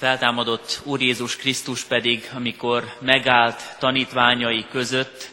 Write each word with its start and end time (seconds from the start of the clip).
feltámadott 0.00 0.80
Úr 0.84 1.00
Jézus 1.00 1.36
Krisztus 1.36 1.84
pedig, 1.84 2.30
amikor 2.34 2.96
megállt 3.00 3.76
tanítványai 3.78 4.66
között, 4.70 5.30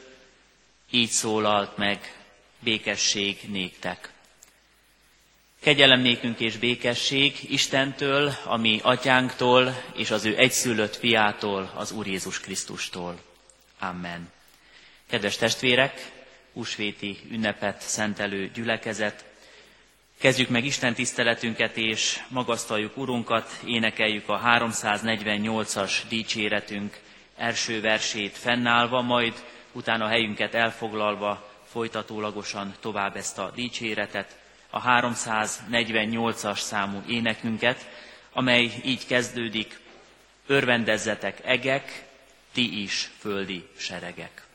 így 0.92 1.09
szólalt 1.09 1.78
meg, 1.78 2.26
békesség 2.60 3.38
néktek. 3.48 4.12
Kegyelem 5.62 6.00
nékünk 6.00 6.40
és 6.40 6.58
békesség 6.58 7.52
Istentől, 7.52 8.34
ami 8.44 8.80
atyánktól 8.84 9.84
és 9.96 10.12
az 10.12 10.26
ő 10.26 10.38
egyszülött 10.38 10.96
fiától, 10.96 11.72
az 11.76 11.92
Úr 11.92 12.08
Jézus 12.08 12.40
Krisztustól. 12.40 13.20
Amen. 13.79 14.31
Kedves 15.10 15.36
testvérek, 15.36 16.12
húsvéti 16.54 17.18
ünnepet 17.31 17.81
szentelő 17.81 18.52
gyülekezet, 18.54 19.26
Kezdjük 20.20 20.49
meg 20.49 20.66
Isten 20.66 20.94
tiszteletünket, 20.94 21.77
és 21.77 22.20
magasztaljuk 22.27 22.98
Urunkat, 22.98 23.59
énekeljük 23.66 24.30
a 24.30 24.41
348-as 24.45 25.91
dicséretünk 26.10 26.98
első 27.36 27.82
versét 27.82 28.38
fennállva, 28.38 29.02
majd 29.02 29.34
utána 29.72 30.08
helyünket 30.08 30.54
elfoglalva 30.54 31.50
folytatólagosan 31.70 32.74
tovább 32.80 33.16
ezt 33.16 33.38
a 33.38 33.52
dicséretet, 33.55 34.38
a 34.70 34.82
348-as 34.82 36.58
számú 36.60 37.02
énekünket, 37.08 37.88
amely 38.34 38.72
így 38.86 39.05
kezdődik, 39.05 39.80
örvendezzetek 40.48 41.40
egek, 41.46 42.05
ti 42.54 42.82
is 42.82 43.12
földi 43.20 43.68
seregek. 43.77 44.47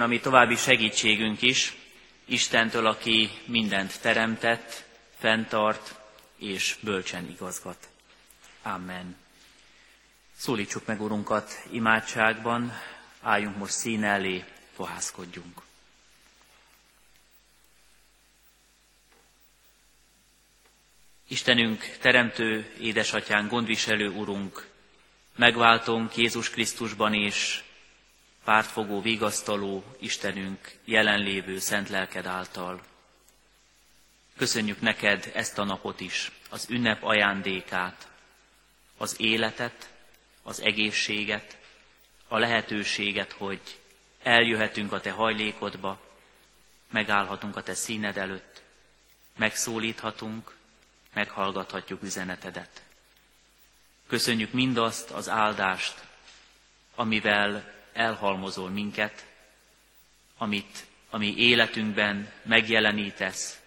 Jöjjön 0.00 0.02
a 0.02 0.06
mi 0.06 0.20
további 0.20 0.56
segítségünk 0.56 1.42
is, 1.42 1.74
Istentől, 2.24 2.86
aki 2.86 3.30
mindent 3.44 4.00
teremtett, 4.00 4.84
fenntart 5.18 5.94
és 6.38 6.76
bölcsen 6.80 7.28
igazgat. 7.28 7.88
Amen. 8.62 9.16
Szólítsuk 10.36 10.86
meg 10.86 11.00
Urunkat 11.00 11.62
imádságban, 11.70 12.72
álljunk 13.22 13.56
most 13.56 13.72
szín 13.72 14.04
elé, 14.04 14.44
fohászkodjunk. 14.74 15.60
Istenünk, 21.28 21.96
Teremtő, 22.00 22.74
Édesatyán, 22.80 23.48
gondviselő 23.48 24.08
Urunk, 24.08 24.68
megváltunk 25.36 26.16
Jézus 26.16 26.50
Krisztusban 26.50 27.14
és 27.14 27.62
pártfogó, 28.44 29.00
vigasztaló 29.00 29.84
Istenünk 29.98 30.78
jelenlévő 30.84 31.58
szent 31.58 31.88
lelked 31.88 32.26
által. 32.26 32.80
Köszönjük 34.36 34.80
neked 34.80 35.30
ezt 35.34 35.58
a 35.58 35.64
napot 35.64 36.00
is, 36.00 36.32
az 36.50 36.66
ünnep 36.70 37.02
ajándékát, 37.02 38.08
az 38.96 39.20
életet, 39.20 39.90
az 40.42 40.60
egészséget, 40.60 41.58
a 42.28 42.38
lehetőséget, 42.38 43.32
hogy 43.32 43.60
eljöhetünk 44.22 44.92
a 44.92 45.00
te 45.00 45.10
hajlékodba, 45.10 46.00
megállhatunk 46.90 47.56
a 47.56 47.62
te 47.62 47.74
színed 47.74 48.16
előtt, 48.16 48.62
megszólíthatunk, 49.36 50.54
meghallgathatjuk 51.12 52.02
üzenetedet. 52.02 52.82
Köszönjük 54.06 54.52
mindazt 54.52 55.10
az 55.10 55.28
áldást, 55.28 55.94
amivel 56.94 57.79
elhalmozol 57.92 58.70
minket, 58.70 59.26
amit 60.38 60.86
a 61.10 61.18
mi 61.18 61.34
életünkben 61.36 62.32
megjelenítesz, 62.42 63.60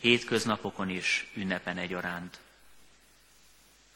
hétköznapokon 0.00 0.90
és 0.90 1.26
ünnepen 1.34 1.78
egyaránt. 1.78 2.40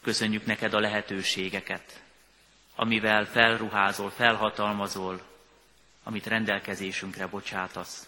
Köszönjük 0.01 0.45
neked 0.45 0.73
a 0.73 0.79
lehetőségeket, 0.79 2.03
amivel 2.75 3.25
felruházol, 3.25 4.09
felhatalmazol, 4.09 5.21
amit 6.03 6.27
rendelkezésünkre 6.27 7.27
bocsátasz. 7.27 8.07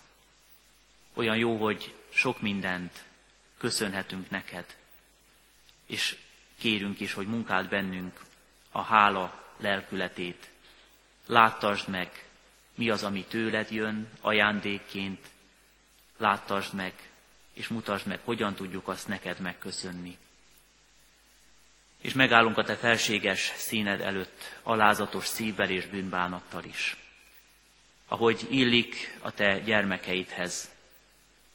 Olyan 1.13 1.37
jó, 1.37 1.57
hogy 1.57 1.95
sok 2.09 2.41
mindent 2.41 3.03
köszönhetünk 3.57 4.29
neked, 4.29 4.65
és 5.85 6.17
kérünk 6.57 6.99
is, 6.99 7.13
hogy 7.13 7.27
munkáld 7.27 7.69
bennünk 7.69 8.19
a 8.71 8.81
hála 8.81 9.53
lelkületét. 9.57 10.48
Láttasd 11.29 11.87
meg, 11.87 12.25
mi 12.75 12.89
az, 12.89 13.03
ami 13.03 13.23
tőled 13.23 13.71
jön 13.71 14.09
ajándékként, 14.21 15.27
láttasd 16.17 16.73
meg, 16.73 16.93
és 17.53 17.67
mutasd 17.67 18.07
meg, 18.07 18.19
hogyan 18.23 18.55
tudjuk 18.55 18.87
azt 18.87 19.07
neked 19.07 19.39
megköszönni. 19.39 20.17
És 22.01 22.13
megállunk 22.13 22.57
a 22.57 22.63
te 22.63 22.75
felséges 22.75 23.53
színed 23.55 24.01
előtt, 24.01 24.59
alázatos 24.63 25.25
szívvel 25.25 25.69
és 25.69 25.85
bűnbánattal 25.85 26.63
is. 26.63 26.97
Ahogy 28.07 28.47
illik 28.49 29.17
a 29.21 29.31
te 29.31 29.59
gyermekeidhez, 29.59 30.69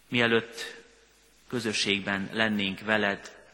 mielőtt 0.08 0.82
közösségben 1.48 2.28
lennénk 2.32 2.80
veled, 2.80 3.46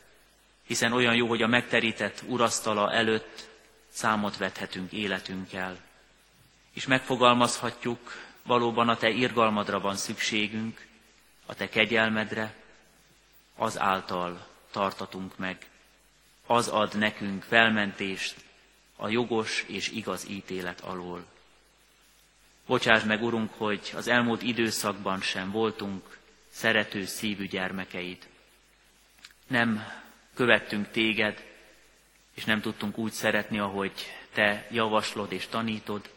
hiszen 0.66 0.92
olyan 0.92 1.14
jó, 1.14 1.28
hogy 1.28 1.42
a 1.42 1.46
megterített 1.46 2.22
urasztala 2.26 2.92
előtt 2.92 3.48
számot 3.88 4.36
vethetünk 4.36 4.92
életünkkel, 4.92 5.88
és 6.74 6.86
megfogalmazhatjuk, 6.86 8.12
valóban 8.42 8.88
a 8.88 8.96
te 8.96 9.08
irgalmadra 9.08 9.80
van 9.80 9.96
szükségünk, 9.96 10.86
a 11.46 11.54
te 11.54 11.68
kegyelmedre, 11.68 12.54
az 13.56 13.78
által 13.78 14.46
tartatunk 14.70 15.36
meg, 15.38 15.68
az 16.46 16.68
ad 16.68 16.98
nekünk 16.98 17.42
felmentést 17.42 18.34
a 18.96 19.08
jogos 19.08 19.64
és 19.66 19.88
igaz 19.88 20.28
ítélet 20.28 20.80
alól. 20.80 21.24
Bocsáss 22.66 23.02
meg, 23.02 23.22
Urunk, 23.22 23.50
hogy 23.56 23.92
az 23.96 24.08
elmúlt 24.08 24.42
időszakban 24.42 25.20
sem 25.20 25.50
voltunk 25.50 26.18
szerető 26.50 27.04
szívű 27.04 27.46
gyermekeid. 27.46 28.28
Nem 29.46 29.84
követtünk 30.34 30.90
téged, 30.90 31.44
és 32.34 32.44
nem 32.44 32.60
tudtunk 32.60 32.98
úgy 32.98 33.12
szeretni, 33.12 33.58
ahogy 33.58 33.92
te 34.32 34.66
javaslod 34.70 35.32
és 35.32 35.46
tanítod, 35.46 36.10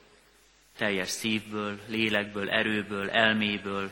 teljes 0.83 1.09
szívből, 1.09 1.79
lélekből, 1.87 2.49
erőből, 2.49 3.09
elméből, 3.09 3.91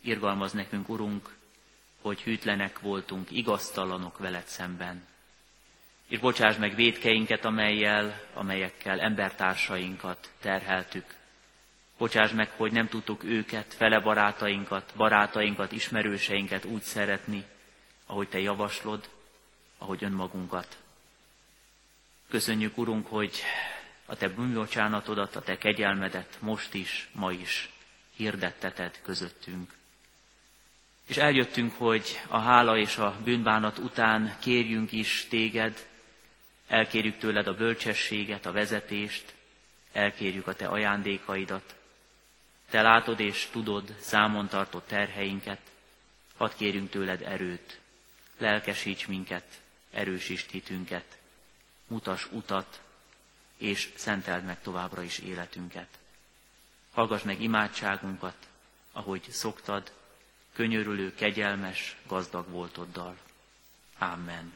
irgalmaz 0.00 0.52
nekünk, 0.52 0.88
Urunk, 0.88 1.34
hogy 2.00 2.22
hűtlenek 2.22 2.80
voltunk, 2.80 3.30
igaztalanok 3.30 4.18
veled 4.18 4.46
szemben. 4.46 5.06
És 6.08 6.18
bocsáss 6.18 6.56
meg 6.56 6.74
védkeinket, 6.74 7.44
amelyel, 7.44 8.20
amelyekkel 8.34 9.00
embertársainkat 9.00 10.30
terheltük. 10.40 11.04
Bocsáss 11.98 12.30
meg, 12.30 12.50
hogy 12.50 12.72
nem 12.72 12.88
tudtuk 12.88 13.24
őket, 13.24 13.74
fele 13.74 14.00
barátainkat, 14.00 14.92
barátainkat, 14.96 15.72
ismerőseinket 15.72 16.64
úgy 16.64 16.82
szeretni, 16.82 17.44
ahogy 18.06 18.28
Te 18.28 18.40
javaslod, 18.40 19.08
ahogy 19.78 20.04
önmagunkat. 20.04 20.76
Köszönjük, 22.28 22.78
Urunk, 22.78 23.06
hogy 23.06 23.42
a 24.10 24.16
Te 24.16 24.28
bűnbocsánatodat, 24.28 25.36
a 25.36 25.40
Te 25.40 25.58
kegyelmedet 25.58 26.36
most 26.40 26.74
is, 26.74 27.08
ma 27.12 27.32
is 27.32 27.70
hirdetteted 28.16 29.00
közöttünk. 29.02 29.72
És 31.06 31.16
eljöttünk, 31.16 31.74
hogy 31.76 32.20
a 32.28 32.38
hála 32.38 32.76
és 32.76 32.96
a 32.96 33.16
bűnbánat 33.24 33.78
után 33.78 34.36
kérjünk 34.40 34.92
is 34.92 35.26
téged, 35.28 35.86
elkérjük 36.66 37.18
tőled 37.18 37.46
a 37.46 37.54
bölcsességet, 37.54 38.46
a 38.46 38.52
vezetést, 38.52 39.34
elkérjük 39.92 40.46
a 40.46 40.54
te 40.54 40.66
ajándékaidat. 40.66 41.74
Te 42.70 42.82
látod 42.82 43.20
és 43.20 43.48
tudod 43.52 43.94
számon 44.00 44.48
tartott 44.48 44.86
terheinket, 44.86 45.60
hadd 46.36 46.50
kérjünk 46.56 46.90
tőled 46.90 47.22
erőt, 47.22 47.80
lelkesíts 48.38 49.06
minket, 49.06 49.60
erősítsd 49.90 50.50
hitünket, 50.50 51.18
mutas 51.86 52.26
utat, 52.32 52.80
és 53.58 53.92
szenteld 53.96 54.44
meg 54.44 54.60
továbbra 54.60 55.02
is 55.02 55.18
életünket. 55.18 55.88
Hallgass 56.92 57.22
meg 57.22 57.40
imádságunkat, 57.42 58.36
ahogy 58.92 59.26
szoktad, 59.30 59.92
könyörülő, 60.52 61.14
kegyelmes, 61.14 61.96
gazdag 62.06 62.48
voltoddal. 62.48 63.16
Amen. 63.98 64.52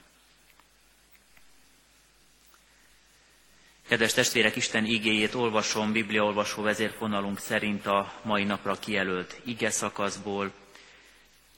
Kedves 3.88 4.12
testvérek, 4.12 4.56
Isten 4.56 4.84
igéjét 4.84 5.34
olvasom 5.34 5.92
Bibliaolvasó 5.92 6.62
vezérfonalunk 6.62 7.38
szerint 7.38 7.86
a 7.86 8.12
mai 8.22 8.44
napra 8.44 8.78
kijelölt 8.78 9.40
ige 9.44 9.70
szakaszból. 9.70 10.52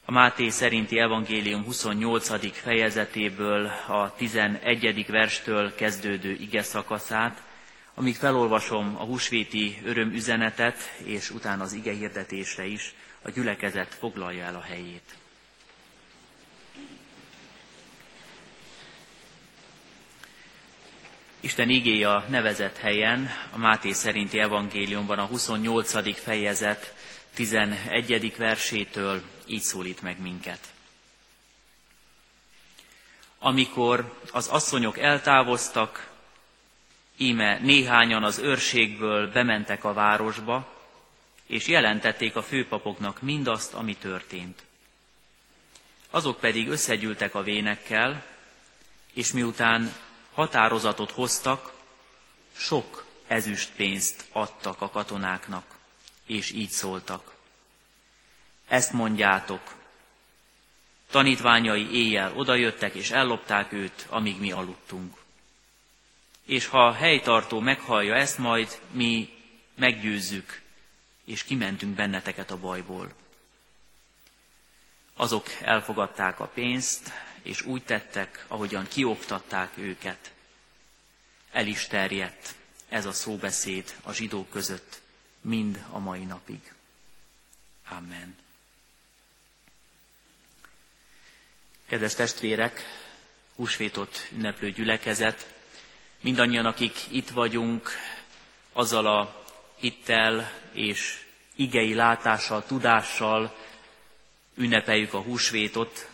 A 0.07 0.13
Máté 0.13 0.49
szerinti 0.49 0.99
evangélium 0.99 1.65
28. 1.65 2.57
fejezetéből 2.59 3.67
a 3.89 4.15
11. 4.15 5.07
verstől 5.07 5.75
kezdődő 5.75 6.33
ige 6.33 6.63
szakaszát, 6.63 7.43
amíg 7.95 8.17
felolvasom 8.17 8.97
a 8.99 9.05
húsvéti 9.05 9.79
örömüzenetet, 9.85 10.77
és 11.05 11.31
utána 11.31 11.63
az 11.63 11.73
ige 11.73 11.93
hirdetésre 11.93 12.65
is, 12.65 12.95
a 13.23 13.31
gyülekezet 13.31 13.95
foglalja 13.95 14.45
el 14.45 14.55
a 14.55 14.61
helyét. 14.61 15.17
Isten 21.41 21.69
igéje 21.69 22.11
a 22.11 22.25
nevezett 22.29 22.77
helyen, 22.77 23.31
a 23.51 23.59
Máté 23.59 23.93
szerinti 23.93 24.39
evangéliumban 24.39 25.19
a 25.19 25.25
28. 25.25 26.21
fejezet 26.21 26.95
11. 27.35 28.37
versétől 28.37 29.23
így 29.47 29.63
szólít 29.63 30.03
meg 30.03 30.21
minket. 30.21 30.73
Amikor 33.39 34.19
az 34.33 34.47
asszonyok 34.49 34.99
eltávoztak, 34.99 36.11
íme 37.17 37.59
néhányan 37.59 38.25
az 38.25 38.39
őrségből 38.39 39.33
bementek 39.33 39.85
a 39.85 39.93
városba, 39.93 40.73
és 41.47 41.67
jelentették 41.67 42.37
a 42.37 42.43
főpapoknak 42.43 43.23
mindazt, 43.23 43.75
ami 43.75 43.97
történt. 43.97 44.63
Azok 46.11 46.41
pedig 46.41 46.69
összegyűltek 46.69 47.35
a 47.35 47.43
vénekkel, 47.43 48.25
és 49.13 49.33
miután 49.33 49.95
határozatot 50.33 51.11
hoztak, 51.11 51.73
sok 52.57 53.05
ezüstpénzt 53.27 54.25
adtak 54.33 54.81
a 54.81 54.91
katonáknak, 54.91 55.74
és 56.27 56.51
így 56.51 56.71
szóltak. 56.71 57.35
Ezt 58.69 58.93
mondjátok, 58.93 59.75
tanítványai 61.11 61.95
éjjel 61.95 62.37
odajöttek, 62.37 62.95
és 62.95 63.11
ellopták 63.11 63.73
őt, 63.73 64.07
amíg 64.09 64.41
mi 64.41 64.53
aludtunk. 64.53 65.17
És 66.45 66.67
ha 66.67 66.87
a 66.87 66.93
helytartó 66.93 67.61
meghallja 67.61 68.15
ezt, 68.15 68.39
majd 68.39 68.81
mi 68.91 69.29
meggyőzzük, 69.75 70.63
és 71.25 71.45
kimentünk 71.45 71.95
benneteket 71.95 72.51
a 72.51 72.59
bajból. 72.59 73.13
Azok 75.17 75.47
elfogadták 75.61 76.41
a 76.41 76.47
pénzt, 76.47 77.13
és 77.43 77.63
úgy 77.63 77.83
tettek, 77.83 78.45
ahogyan 78.49 78.89
kioktatták 78.89 79.73
őket. 79.77 80.33
El 81.53 81.67
is 81.67 81.87
terjedt 81.87 82.55
ez 82.89 83.07
a 83.07 83.13
szóbeszéd 83.13 83.95
a 84.03 84.13
zsidók 84.13 84.51
között, 84.51 85.01
mind 85.45 85.85
a 85.91 85.99
mai 85.99 86.25
napig. 86.25 86.73
Amen. 87.89 88.37
Kedves 91.87 92.15
testvérek, 92.15 92.83
húsvétot 93.57 94.29
ünneplő 94.33 94.71
gyülekezet, 94.71 95.55
mindannyian, 96.21 96.67
akik 96.67 96.99
itt 97.11 97.31
vagyunk, 97.31 97.91
azzal 98.73 99.07
a 99.07 99.45
hittel 99.77 100.53
és 100.73 101.25
igei 101.55 101.95
látással, 101.95 102.65
tudással 102.67 103.57
ünnepeljük 104.55 105.15
a 105.15 105.21
húsvétot, 105.21 106.09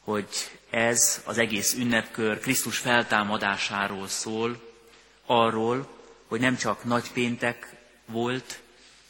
hogy 0.00 0.28
ez 0.70 1.22
az 1.24 1.38
egész 1.38 1.74
ünnepkör 1.74 2.40
Krisztus 2.40 2.78
feltámadásáról 2.78 4.08
szól, 4.08 4.70
arról, 5.26 5.88
hogy 6.26 6.40
nem 6.40 6.56
csak 6.56 6.84
nagypéntek 6.84 7.76
volt, 8.06 8.61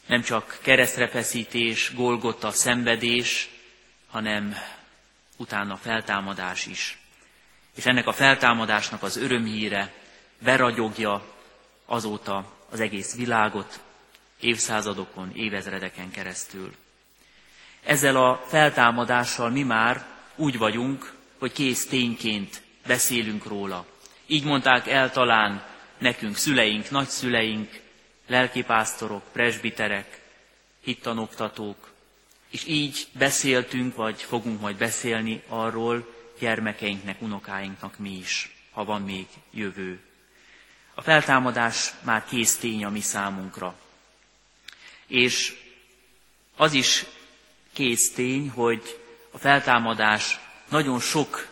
nem 0.07 0.21
csak 0.21 0.57
keresztrefeszítés, 0.61 1.93
Golgota 1.95 2.51
szenvedés, 2.51 3.49
hanem 4.09 4.55
utána 5.37 5.77
feltámadás 5.77 6.65
is. 6.65 6.97
És 7.75 7.85
ennek 7.85 8.07
a 8.07 8.11
feltámadásnak 8.13 9.03
az 9.03 9.17
örömhíre 9.17 9.93
beragyogja 10.39 11.25
azóta 11.85 12.51
az 12.69 12.79
egész 12.79 13.15
világot, 13.15 13.79
évszázadokon, 14.39 15.31
évezredeken 15.35 16.11
keresztül. 16.11 16.75
Ezzel 17.83 18.15
a 18.15 18.43
feltámadással 18.47 19.49
mi 19.49 19.63
már 19.63 20.05
úgy 20.35 20.57
vagyunk, 20.57 21.13
hogy 21.39 21.51
kész 21.51 21.87
tényként 21.87 22.61
beszélünk 22.87 23.45
róla. 23.45 23.85
Így 24.25 24.43
mondták 24.43 24.87
el 24.87 25.11
talán 25.11 25.63
nekünk 25.97 26.35
szüleink, 26.35 26.89
nagyszüleink, 26.89 27.81
lelkipásztorok, 28.33 29.23
presbiterek, 29.31 30.21
hittanoktatók, 30.81 31.91
és 32.49 32.65
így 32.67 33.07
beszéltünk, 33.11 33.95
vagy 33.95 34.21
fogunk 34.21 34.61
majd 34.61 34.77
beszélni 34.77 35.43
arról 35.47 36.13
gyermekeinknek, 36.39 37.21
unokáinknak 37.21 37.97
mi 37.97 38.17
is, 38.17 38.55
ha 38.71 38.83
van 38.83 39.01
még 39.01 39.27
jövő. 39.51 39.99
A 40.93 41.01
feltámadás 41.01 41.93
már 42.01 42.25
kész 42.25 42.57
tény 42.57 42.85
a 42.85 42.89
mi 42.89 43.01
számunkra. 43.01 43.75
És 45.07 45.55
az 46.55 46.73
is 46.73 47.05
kész 47.73 48.13
tény, 48.13 48.49
hogy 48.49 48.99
a 49.31 49.37
feltámadás 49.37 50.39
nagyon 50.69 50.99
sok 50.99 51.47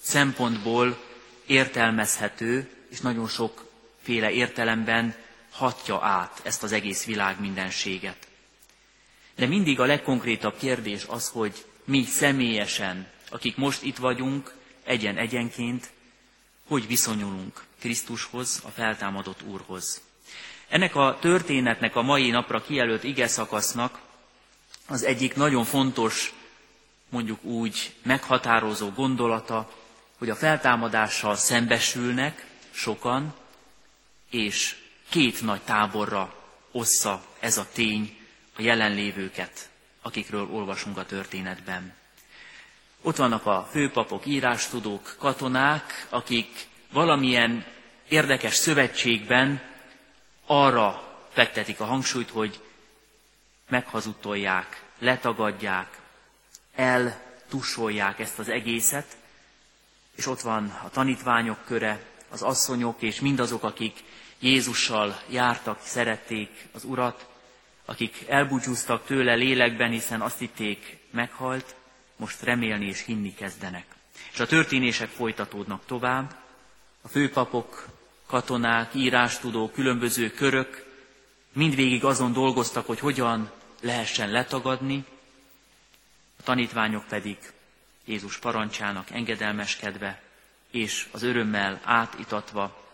szempontból 0.00 0.98
értelmezhető, 1.46 2.70
és 2.90 3.00
nagyon 3.00 3.28
sokféle 3.28 4.30
értelemben 4.30 5.24
hatja 5.56 6.04
át 6.04 6.40
ezt 6.42 6.62
az 6.62 6.72
egész 6.72 7.04
világ 7.04 7.40
mindenséget. 7.40 8.26
De 9.36 9.46
mindig 9.46 9.80
a 9.80 9.84
legkonkrétabb 9.84 10.56
kérdés 10.58 11.04
az, 11.08 11.28
hogy 11.28 11.64
mi 11.84 12.04
személyesen, 12.04 13.06
akik 13.30 13.56
most 13.56 13.82
itt 13.82 13.96
vagyunk, 13.96 14.54
egyen-egyenként, 14.84 15.90
hogy 16.68 16.86
viszonyulunk 16.86 17.64
Krisztushoz, 17.80 18.62
a 18.64 18.68
feltámadott 18.68 19.42
Úrhoz. 19.42 20.00
Ennek 20.68 20.94
a 20.94 21.18
történetnek 21.20 21.96
a 21.96 22.02
mai 22.02 22.30
napra 22.30 22.62
kijelölt 22.62 23.04
ige 23.04 23.26
szakasznak 23.28 24.00
az 24.86 25.02
egyik 25.04 25.34
nagyon 25.34 25.64
fontos, 25.64 26.34
mondjuk 27.08 27.44
úgy 27.44 27.94
meghatározó 28.02 28.90
gondolata, 28.90 29.72
hogy 30.18 30.30
a 30.30 30.34
feltámadással 30.36 31.36
szembesülnek 31.36 32.46
sokan, 32.70 33.34
és 34.30 34.76
két 35.08 35.42
nagy 35.42 35.60
táborra 35.60 36.34
ossza 36.72 37.24
ez 37.40 37.56
a 37.58 37.66
tény 37.72 38.16
a 38.56 38.62
jelenlévőket, 38.62 39.68
akikről 40.02 40.48
olvasunk 40.50 40.98
a 40.98 41.06
történetben. 41.06 41.94
Ott 43.02 43.16
vannak 43.16 43.46
a 43.46 43.68
főpapok, 43.70 44.26
írástudók, 44.26 45.14
katonák, 45.18 46.06
akik 46.10 46.66
valamilyen 46.92 47.64
érdekes 48.08 48.54
szövetségben 48.54 49.60
arra 50.46 51.02
fektetik 51.32 51.80
a 51.80 51.84
hangsúlyt, 51.84 52.30
hogy 52.30 52.60
meghazudtolják, 53.68 54.82
letagadják, 54.98 55.98
eltusolják 56.74 58.18
ezt 58.18 58.38
az 58.38 58.48
egészet, 58.48 59.16
és 60.16 60.26
ott 60.26 60.40
van 60.40 60.78
a 60.84 60.90
tanítványok 60.90 61.64
köre, 61.64 62.00
az 62.30 62.42
asszonyok 62.42 63.02
és 63.02 63.20
mindazok, 63.20 63.62
akik 63.62 64.04
Jézussal 64.40 65.20
jártak, 65.28 65.80
szerették 65.82 66.50
az 66.72 66.84
Urat, 66.84 67.26
akik 67.84 68.24
elbúcsúztak 68.28 69.06
tőle 69.06 69.34
lélekben, 69.34 69.90
hiszen 69.90 70.20
azt 70.20 70.38
hitték, 70.38 70.98
meghalt, 71.10 71.74
most 72.16 72.42
remélni 72.42 72.86
és 72.86 73.04
hinni 73.04 73.34
kezdenek. 73.34 73.84
És 74.32 74.40
a 74.40 74.46
történések 74.46 75.08
folytatódnak 75.08 75.86
tovább. 75.86 76.34
A 77.02 77.08
főpapok, 77.08 77.86
katonák, 78.26 78.94
írástudók, 78.94 79.72
különböző 79.72 80.30
körök 80.30 80.86
mindvégig 81.52 82.04
azon 82.04 82.32
dolgoztak, 82.32 82.86
hogy 82.86 82.98
hogyan 82.98 83.50
lehessen 83.80 84.30
letagadni, 84.30 85.04
a 86.38 86.42
tanítványok 86.42 87.04
pedig 87.08 87.36
Jézus 88.04 88.38
parancsának 88.38 89.10
engedelmeskedve 89.10 90.22
és 90.70 91.08
az 91.10 91.22
örömmel 91.22 91.80
átitatva 91.84 92.85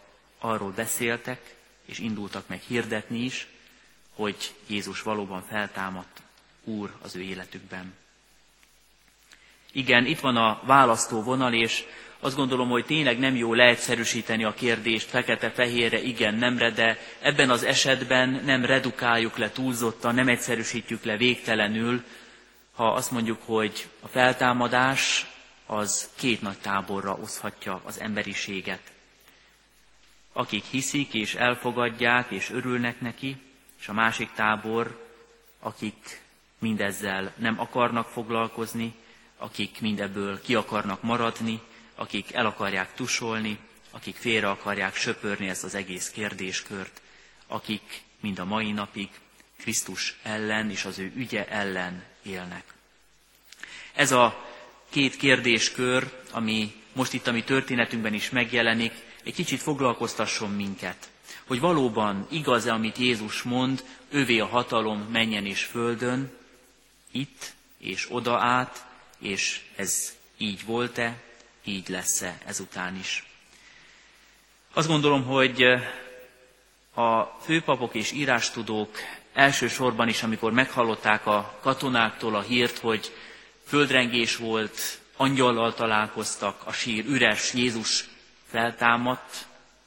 arról 0.43 0.71
beszéltek, 0.71 1.55
és 1.85 1.99
indultak 1.99 2.49
meg 2.49 2.61
hirdetni 2.61 3.19
is, 3.19 3.47
hogy 4.15 4.55
Jézus 4.67 5.03
valóban 5.03 5.43
feltámadt 5.43 6.23
Úr 6.65 6.93
az 7.03 7.17
ő 7.17 7.21
életükben. 7.21 7.95
Igen, 9.73 10.07
itt 10.07 10.21
van 10.21 10.37
a 10.37 10.61
választó 10.65 11.23
vonal, 11.23 11.53
és 11.53 11.85
azt 12.21 12.37
gondolom, 12.37 12.69
hogy 12.69 12.85
tényleg 12.85 13.19
nem 13.19 13.37
jó 13.37 13.55
leegyszerűsíteni 13.55 14.45
a 14.45 14.55
kérdést 14.55 15.09
fekete-fehérre, 15.09 16.01
igen, 16.03 16.35
nemre, 16.35 16.71
de 16.71 16.99
ebben 17.21 17.51
az 17.51 17.63
esetben 17.63 18.43
nem 18.45 18.65
redukáljuk 18.65 19.37
le 19.37 19.51
túlzottan, 19.51 20.15
nem 20.15 20.29
egyszerűsítjük 20.29 21.05
le 21.05 21.17
végtelenül, 21.17 22.05
ha 22.75 22.93
azt 22.93 23.11
mondjuk, 23.11 23.43
hogy 23.45 23.89
a 24.01 24.09
feltámadás 24.09 25.27
az 25.67 26.11
két 26.15 26.43
nagy 26.43 26.59
táborra 26.59 27.19
oszhatja 27.23 27.81
az 27.85 28.01
emberiséget. 28.01 28.92
Akik 30.33 30.65
hiszik 30.65 31.15
és 31.15 31.35
elfogadják 31.35 32.31
és 32.31 32.51
örülnek 32.51 33.01
neki, 33.01 33.37
és 33.81 33.89
a 33.89 33.93
másik 33.93 34.33
tábor, 34.33 35.11
akik 35.61 36.21
mindezzel 36.59 37.33
nem 37.37 37.61
akarnak 37.61 38.09
foglalkozni, 38.09 38.95
akik 39.37 39.81
mindebből 39.81 40.41
ki 40.41 40.55
akarnak 40.55 41.03
maradni, 41.03 41.61
akik 41.95 42.33
el 42.33 42.47
akarják 42.47 42.95
tusolni, 42.95 43.59
akik 43.91 44.17
félre 44.17 44.51
akarják 44.51 44.95
söpörni 44.95 45.49
ezt 45.49 45.65
az 45.65 45.75
egész 45.75 46.11
kérdéskört, 46.11 47.01
akik 47.47 48.03
mind 48.21 48.39
a 48.39 48.45
mai 48.45 48.73
napig 48.73 49.09
Krisztus 49.57 50.19
ellen 50.23 50.71
és 50.71 50.85
az 50.85 50.99
ő 50.99 51.13
ügye 51.17 51.49
ellen 51.49 52.05
élnek. 52.23 52.65
Ez 53.93 54.13
a 54.13 54.47
két 54.91 55.17
kérdéskör, 55.17 56.23
ami 56.31 56.82
most 56.93 57.13
itt 57.13 57.27
a 57.27 57.33
mi 57.33 57.43
történetünkben 57.43 58.15
is 58.15 58.31
megjelenik, 58.31 58.93
egy 59.25 59.35
kicsit 59.35 59.61
foglalkoztasson 59.61 60.51
minket 60.51 61.11
hogy 61.47 61.61
valóban 61.61 62.27
igaz-e, 62.31 62.73
amit 62.73 62.99
Jézus 62.99 63.43
mond, 63.43 63.85
ővé 64.09 64.39
a 64.39 64.47
hatalom 64.47 65.01
menjen 65.01 65.47
és 65.47 65.65
földön, 65.65 66.31
itt 67.11 67.55
és 67.79 68.07
oda 68.11 68.39
át, 68.39 68.87
és 69.19 69.61
ez 69.77 70.13
így 70.37 70.65
volt-e, 70.65 71.23
így 71.65 71.89
lesz-e 71.89 72.39
ezután 72.47 72.97
is. 72.97 73.25
Azt 74.73 74.89
gondolom, 74.89 75.25
hogy 75.25 75.63
a 76.95 77.23
főpapok 77.23 77.95
és 77.95 78.13
írástudók 78.13 78.99
elsősorban 79.33 80.09
is, 80.09 80.23
amikor 80.23 80.53
meghallották 80.53 81.27
a 81.27 81.59
katonáktól 81.61 82.35
a 82.35 82.41
hírt, 82.41 82.79
hogy 82.79 83.13
földrengés 83.67 84.37
volt, 84.37 85.01
angyallal 85.17 85.75
találkoztak, 85.75 86.63
a 86.65 86.73
sír 86.73 87.07
üres, 87.07 87.55
Jézus 87.55 88.09
feltámadt, 88.47 89.47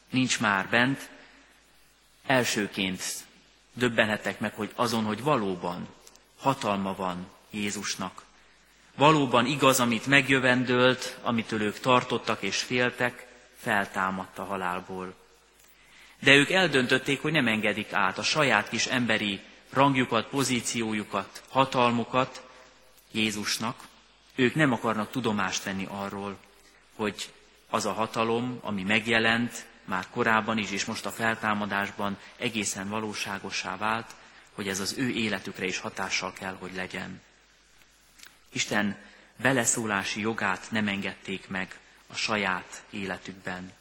nincs 0.09 0.39
már 0.39 0.69
bent, 0.69 1.09
elsőként 2.25 3.01
döbbenhetek 3.73 4.39
meg, 4.39 4.53
hogy 4.53 4.71
azon, 4.75 5.03
hogy 5.03 5.23
valóban 5.23 5.87
hatalma 6.39 6.95
van 6.95 7.27
Jézusnak. 7.49 8.23
Valóban 8.95 9.45
igaz, 9.45 9.79
amit 9.79 10.05
megjövendölt, 10.05 11.17
amitől 11.21 11.61
ők 11.61 11.79
tartottak 11.79 12.41
és 12.41 12.57
féltek, 12.57 13.27
feltámadt 13.57 14.39
a 14.39 14.43
halálból. 14.43 15.15
De 16.19 16.33
ők 16.33 16.51
eldöntötték, 16.51 17.21
hogy 17.21 17.31
nem 17.31 17.47
engedik 17.47 17.93
át 17.93 18.17
a 18.17 18.23
saját 18.23 18.69
kis 18.69 18.85
emberi 18.85 19.39
rangjukat, 19.69 20.27
pozíciójukat, 20.27 21.43
hatalmukat 21.49 22.43
Jézusnak, 23.11 23.75
ők 24.35 24.55
nem 24.55 24.71
akarnak 24.71 25.11
tudomást 25.11 25.63
venni 25.63 25.87
arról, 25.89 26.37
hogy 26.95 27.33
az 27.69 27.85
a 27.85 27.93
hatalom, 27.93 28.59
ami 28.61 28.83
megjelent 28.83 29.65
már 29.85 30.05
korábban 30.09 30.57
is, 30.57 30.71
és 30.71 30.85
most 30.85 31.05
a 31.05 31.11
feltámadásban 31.11 32.17
egészen 32.37 32.89
valóságosá 32.89 33.77
vált, 33.77 34.15
hogy 34.53 34.67
ez 34.67 34.79
az 34.79 34.95
ő 34.97 35.09
életükre 35.09 35.65
is 35.65 35.77
hatással 35.77 36.33
kell, 36.33 36.55
hogy 36.59 36.73
legyen. 36.75 37.21
Isten 38.51 38.97
beleszólási 39.41 40.19
jogát 40.21 40.67
nem 40.69 40.87
engedték 40.87 41.47
meg 41.47 41.79
a 42.07 42.15
saját 42.15 42.83
életükben. 42.89 43.71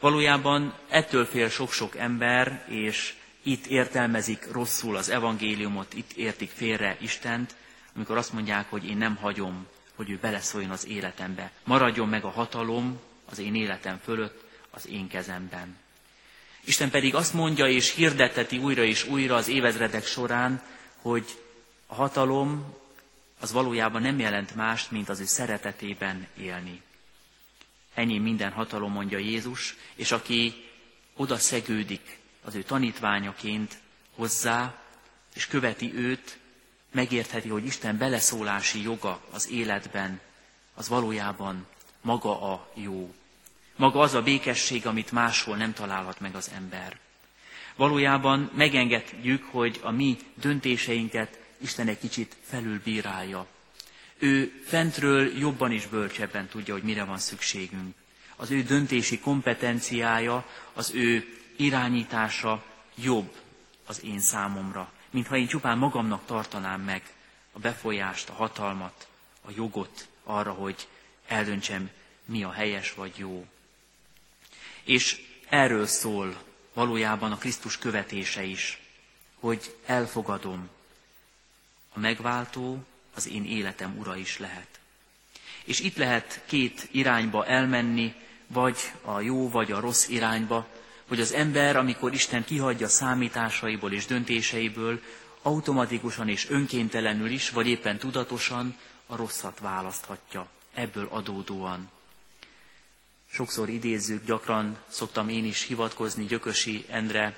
Valójában 0.00 0.74
ettől 0.88 1.24
fél 1.24 1.48
sok-sok 1.48 1.96
ember, 1.96 2.64
és 2.68 3.14
itt 3.42 3.66
értelmezik 3.66 4.52
rosszul 4.52 4.96
az 4.96 5.08
evangéliumot, 5.08 5.94
itt 5.94 6.12
értik 6.12 6.50
félre 6.50 6.96
Istent, 7.00 7.54
amikor 8.00 8.18
azt 8.18 8.32
mondják, 8.32 8.70
hogy 8.70 8.84
én 8.84 8.96
nem 8.96 9.16
hagyom, 9.16 9.66
hogy 9.94 10.10
ő 10.10 10.18
beleszóljon 10.20 10.70
az 10.70 10.86
életembe. 10.86 11.52
Maradjon 11.64 12.08
meg 12.08 12.24
a 12.24 12.30
hatalom 12.30 13.00
az 13.30 13.38
én 13.38 13.54
életem 13.54 14.00
fölött, 14.04 14.44
az 14.70 14.88
én 14.88 15.08
kezemben. 15.08 15.76
Isten 16.64 16.90
pedig 16.90 17.14
azt 17.14 17.32
mondja 17.32 17.66
és 17.68 17.94
hirdeteti 17.94 18.58
újra 18.58 18.82
és 18.82 19.04
újra 19.04 19.34
az 19.34 19.48
évezredek 19.48 20.06
során, 20.06 20.62
hogy 20.96 21.38
a 21.86 21.94
hatalom 21.94 22.74
az 23.40 23.52
valójában 23.52 24.02
nem 24.02 24.18
jelent 24.18 24.54
mást, 24.54 24.90
mint 24.90 25.08
az 25.08 25.20
ő 25.20 25.24
szeretetében 25.24 26.26
élni. 26.38 26.82
Ennyi 27.94 28.18
minden 28.18 28.52
hatalom, 28.52 28.92
mondja 28.92 29.18
Jézus, 29.18 29.76
és 29.94 30.12
aki 30.12 30.64
oda 31.16 31.36
szegődik 31.36 32.18
az 32.44 32.54
ő 32.54 32.62
tanítványaként 32.62 33.78
hozzá, 34.14 34.82
és 35.34 35.46
követi 35.46 35.94
őt, 35.94 36.39
megértheti, 36.92 37.48
hogy 37.48 37.64
Isten 37.64 37.98
beleszólási 37.98 38.82
joga 38.82 39.20
az 39.30 39.50
életben, 39.50 40.20
az 40.74 40.88
valójában 40.88 41.66
maga 42.00 42.52
a 42.52 42.70
jó. 42.74 43.14
Maga 43.76 44.00
az 44.00 44.14
a 44.14 44.22
békesség, 44.22 44.86
amit 44.86 45.12
máshol 45.12 45.56
nem 45.56 45.72
találhat 45.72 46.20
meg 46.20 46.34
az 46.34 46.50
ember. 46.54 46.98
Valójában 47.76 48.50
megengedjük, 48.54 49.44
hogy 49.44 49.80
a 49.82 49.90
mi 49.90 50.18
döntéseinket 50.34 51.38
Isten 51.58 51.88
egy 51.88 51.98
kicsit 51.98 52.36
felülbírálja. 52.42 53.46
Ő 54.18 54.62
fentről 54.66 55.38
jobban 55.38 55.72
és 55.72 55.86
bölcsebben 55.86 56.48
tudja, 56.48 56.74
hogy 56.74 56.82
mire 56.82 57.04
van 57.04 57.18
szükségünk. 57.18 57.94
Az 58.36 58.50
ő 58.50 58.62
döntési 58.62 59.18
kompetenciája, 59.18 60.46
az 60.72 60.90
ő 60.94 61.38
irányítása 61.56 62.64
jobb 62.94 63.34
az 63.86 64.04
én 64.04 64.20
számomra, 64.20 64.92
mintha 65.10 65.36
én 65.36 65.46
csupán 65.46 65.78
magamnak 65.78 66.26
tartanám 66.26 66.80
meg 66.80 67.02
a 67.52 67.58
befolyást, 67.58 68.28
a 68.28 68.32
hatalmat, 68.32 69.08
a 69.42 69.50
jogot 69.56 70.08
arra, 70.24 70.52
hogy 70.52 70.88
eldöntsem, 71.26 71.90
mi 72.24 72.42
a 72.42 72.52
helyes 72.52 72.94
vagy 72.94 73.12
jó. 73.16 73.46
És 74.82 75.20
erről 75.48 75.86
szól 75.86 76.42
valójában 76.72 77.32
a 77.32 77.38
Krisztus 77.38 77.78
követése 77.78 78.42
is, 78.42 78.80
hogy 79.40 79.76
elfogadom, 79.86 80.68
a 81.92 81.98
megváltó 81.98 82.84
az 83.14 83.28
én 83.28 83.44
életem 83.44 83.98
ura 83.98 84.16
is 84.16 84.38
lehet. 84.38 84.80
És 85.64 85.80
itt 85.80 85.96
lehet 85.96 86.42
két 86.46 86.88
irányba 86.90 87.46
elmenni, 87.46 88.14
vagy 88.46 88.92
a 89.02 89.20
jó, 89.20 89.48
vagy 89.48 89.72
a 89.72 89.80
rossz 89.80 90.08
irányba, 90.08 90.68
hogy 91.10 91.20
az 91.20 91.32
ember, 91.32 91.76
amikor 91.76 92.12
Isten 92.12 92.44
kihagyja 92.44 92.88
számításaiból 92.88 93.92
és 93.92 94.06
döntéseiből, 94.06 95.00
automatikusan 95.42 96.28
és 96.28 96.48
önkéntelenül 96.50 97.30
is, 97.30 97.50
vagy 97.50 97.66
éppen 97.66 97.98
tudatosan 97.98 98.76
a 99.06 99.16
rosszat 99.16 99.58
választhatja, 99.58 100.48
ebből 100.74 101.08
adódóan. 101.10 101.90
Sokszor 103.30 103.68
idézzük, 103.68 104.24
gyakran 104.24 104.78
szoktam 104.88 105.28
én 105.28 105.44
is 105.44 105.62
hivatkozni 105.62 106.24
Gyökösi 106.24 106.84
Endre, 106.88 107.36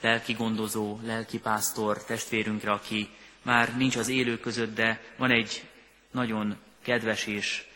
lelkigondozó, 0.00 0.98
lelkipásztor 1.02 2.04
testvérünkre, 2.04 2.70
aki 2.72 3.08
már 3.42 3.76
nincs 3.76 3.96
az 3.96 4.08
élő 4.08 4.38
között, 4.38 4.74
de 4.74 5.02
van 5.16 5.30
egy 5.30 5.68
nagyon 6.10 6.56
kedves 6.82 7.26
és 7.26 7.66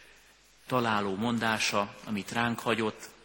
találó 0.67 1.15
mondása, 1.15 1.95
amit 2.05 2.33
ránk 2.33 2.61
hagyott, 2.61 3.17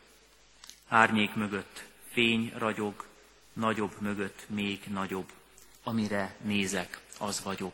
árnyék 0.93 1.33
mögött 1.33 1.83
fény 2.11 2.53
ragyog, 2.57 3.05
nagyobb 3.53 3.93
mögött 3.99 4.45
még 4.47 4.79
nagyobb. 4.87 5.31
Amire 5.83 6.35
nézek, 6.41 6.99
az 7.19 7.43
vagyok. 7.43 7.73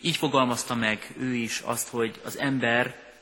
Így 0.00 0.16
fogalmazta 0.16 0.74
meg 0.74 1.14
ő 1.18 1.34
is 1.34 1.60
azt, 1.60 1.88
hogy 1.88 2.20
az 2.24 2.38
ember, 2.38 3.12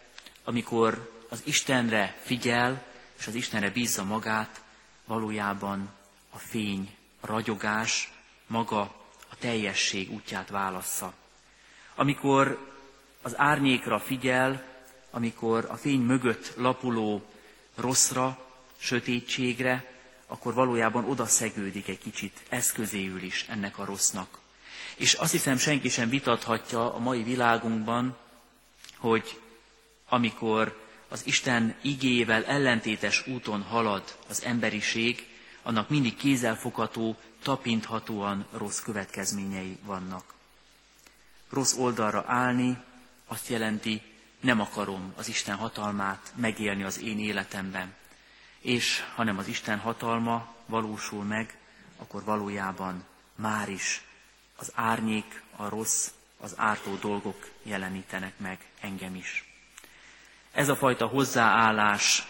amikor 0.44 1.12
az 1.28 1.42
Istenre 1.44 2.16
figyel, 2.22 2.84
és 3.18 3.26
az 3.26 3.34
Istenre 3.34 3.70
bízza 3.70 4.04
magát, 4.04 4.62
valójában 5.04 5.90
a 6.30 6.38
fény, 6.38 6.96
a 7.20 7.26
ragyogás, 7.26 8.12
maga 8.46 8.80
a 9.30 9.36
teljesség 9.38 10.10
útját 10.10 10.50
válassza. 10.50 11.12
Amikor 11.94 12.72
az 13.22 13.38
árnyékra 13.38 13.98
figyel, 13.98 14.64
amikor 15.10 15.66
a 15.70 15.76
fény 15.76 16.00
mögött 16.00 16.52
lapuló 16.56 17.22
rosszra, 17.74 18.46
sötétségre, 18.78 19.84
akkor 20.26 20.54
valójában 20.54 21.04
oda 21.04 21.26
szegődik 21.26 21.88
egy 21.88 21.98
kicsit 21.98 22.40
eszközéül 22.48 23.22
is 23.22 23.46
ennek 23.48 23.78
a 23.78 23.84
rossznak. 23.84 24.38
És 24.96 25.12
azt 25.14 25.32
hiszem 25.32 25.56
senki 25.58 25.88
sem 25.88 26.08
vitathatja 26.08 26.94
a 26.94 26.98
mai 26.98 27.22
világunkban, 27.22 28.16
hogy 28.96 29.40
amikor 30.08 30.86
az 31.08 31.26
Isten 31.26 31.74
igével 31.82 32.44
ellentétes 32.44 33.26
úton 33.26 33.62
halad 33.62 34.16
az 34.28 34.42
emberiség, 34.44 35.26
annak 35.62 35.88
mindig 35.88 36.16
kézzelfogható, 36.16 37.16
tapinthatóan 37.42 38.46
rossz 38.52 38.80
következményei 38.80 39.78
vannak. 39.84 40.34
Rossz 41.50 41.74
oldalra 41.76 42.24
állni 42.26 42.78
azt 43.26 43.48
jelenti, 43.48 44.02
nem 44.40 44.60
akarom 44.60 45.12
az 45.16 45.28
Isten 45.28 45.56
hatalmát 45.56 46.32
megélni 46.36 46.82
az 46.82 47.00
én 47.02 47.18
életemben 47.18 47.94
és 48.60 49.02
hanem 49.14 49.38
az 49.38 49.48
Isten 49.48 49.78
hatalma 49.78 50.54
valósul 50.66 51.24
meg, 51.24 51.58
akkor 51.96 52.24
valójában 52.24 53.04
már 53.34 53.68
is 53.68 54.02
az 54.56 54.72
árnyék, 54.74 55.42
a 55.56 55.68
rossz, 55.68 56.10
az 56.40 56.54
ártó 56.56 56.94
dolgok 56.94 57.48
jelenítenek 57.62 58.38
meg 58.38 58.58
engem 58.80 59.14
is. 59.14 59.44
Ez 60.52 60.68
a 60.68 60.76
fajta 60.76 61.06
hozzáállás 61.06 62.26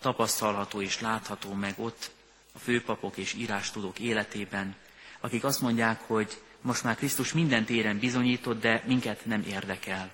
tapasztalható 0.00 0.80
és 0.80 1.00
látható 1.00 1.52
meg 1.52 1.74
ott 1.76 2.10
a 2.52 2.58
főpapok 2.58 3.16
és 3.16 3.32
írástudók 3.32 3.98
életében, 3.98 4.76
akik 5.20 5.44
azt 5.44 5.60
mondják, 5.60 6.00
hogy 6.00 6.42
most 6.60 6.82
már 6.82 6.96
Krisztus 6.96 7.32
minden 7.32 7.64
téren 7.64 7.98
bizonyított, 7.98 8.60
de 8.60 8.82
minket 8.86 9.24
nem 9.24 9.44
érdekel. 9.48 10.10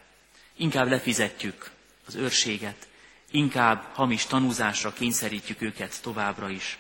Inkább 0.57 0.89
lefizetjük 0.89 1.71
az 2.07 2.15
őrséget, 2.15 2.89
Inkább 3.31 3.85
hamis 3.95 4.27
tanúzásra 4.27 4.93
kényszerítjük 4.93 5.61
őket 5.61 6.03
továbbra 6.03 6.49
is. 6.49 6.79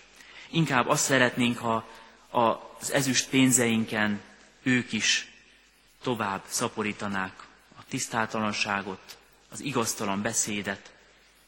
Inkább 0.51 0.89
azt 0.89 1.05
szeretnénk, 1.05 1.59
ha 1.59 1.89
az 2.31 2.93
ezüst 2.93 3.29
pénzeinken 3.29 4.21
ők 4.63 4.93
is 4.93 5.33
tovább 6.03 6.43
szaporítanák 6.47 7.47
a 7.79 7.83
tisztátalanságot, 7.89 9.19
az 9.51 9.61
igaztalan 9.61 10.23
beszédet, 10.23 10.93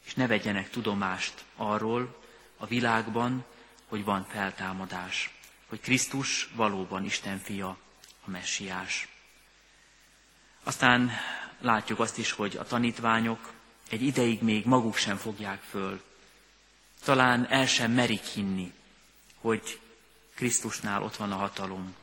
és 0.05 0.13
ne 0.13 0.27
vegyenek 0.27 0.69
tudomást 0.69 1.33
arról 1.55 2.19
a 2.57 2.65
világban, 2.65 3.45
hogy 3.87 4.03
van 4.03 4.25
feltámadás, 4.29 5.33
hogy 5.67 5.79
Krisztus 5.79 6.49
valóban 6.55 7.05
Isten 7.05 7.37
fia, 7.39 7.77
a 8.25 8.29
messiás. 8.29 9.07
Aztán 10.63 11.11
látjuk 11.59 11.99
azt 11.99 12.17
is, 12.17 12.31
hogy 12.31 12.57
a 12.57 12.63
tanítványok 12.63 13.51
egy 13.91 14.01
ideig 14.01 14.41
még 14.41 14.65
maguk 14.65 14.95
sem 14.95 15.17
fogják 15.17 15.61
föl. 15.61 16.01
Talán 17.03 17.47
el 17.49 17.67
sem 17.67 17.91
merik 17.91 18.23
hinni, 18.23 18.71
hogy 19.41 19.79
Krisztusnál 20.35 21.03
ott 21.03 21.15
van 21.15 21.31
a 21.31 21.35
hatalom. 21.35 21.95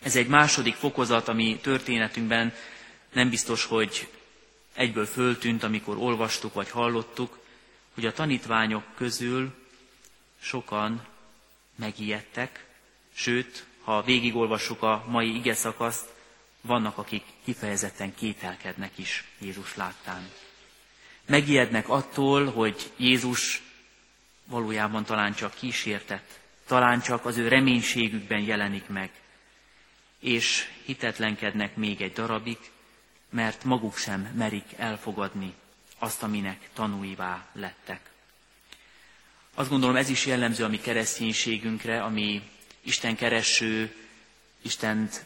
Ez 0.00 0.16
egy 0.16 0.28
második 0.28 0.74
fokozat, 0.74 1.28
ami 1.28 1.58
történetünkben 1.62 2.54
nem 3.12 3.30
biztos, 3.30 3.64
hogy 3.64 4.08
egyből 4.74 5.06
föltűnt, 5.06 5.62
amikor 5.62 5.96
olvastuk 5.96 6.54
vagy 6.54 6.70
hallottuk, 6.70 7.38
hogy 7.94 8.06
a 8.06 8.12
tanítványok 8.12 8.84
közül 8.94 9.54
sokan 10.40 11.06
megijedtek, 11.74 12.66
sőt, 13.12 13.64
ha 13.82 14.02
végigolvassuk 14.02 14.82
a 14.82 15.04
mai 15.08 15.34
ige 15.34 15.54
szakaszt, 15.54 16.08
vannak, 16.60 16.98
akik 16.98 17.24
kifejezetten 17.44 18.14
kételkednek 18.14 18.98
is 18.98 19.24
Jézus 19.38 19.76
láttán 19.76 20.30
megijednek 21.30 21.88
attól, 21.88 22.50
hogy 22.50 22.90
Jézus 22.96 23.62
valójában 24.44 25.04
talán 25.04 25.34
csak 25.34 25.54
kísértett, 25.54 26.38
talán 26.66 27.00
csak 27.00 27.24
az 27.26 27.36
ő 27.36 27.48
reménységükben 27.48 28.40
jelenik 28.40 28.88
meg. 28.88 29.10
és 30.20 30.68
hitetlenkednek 30.84 31.76
még 31.76 32.00
egy 32.00 32.12
darabig, 32.12 32.58
mert 33.30 33.64
maguk 33.64 33.96
sem 33.96 34.20
merik 34.36 34.64
elfogadni 34.76 35.54
azt, 35.98 36.22
aminek 36.22 36.68
tanúivá 36.74 37.46
lettek. 37.52 38.10
Azt 39.54 39.68
gondolom 39.68 39.96
ez 39.96 40.08
is 40.08 40.26
jellemző 40.26 40.64
a 40.64 40.68
mi 40.68 40.78
kereszténységünkre, 40.78 42.02
ami 42.02 42.42
Isten 42.80 43.16
kereső, 43.16 43.94
Istent 44.62 45.24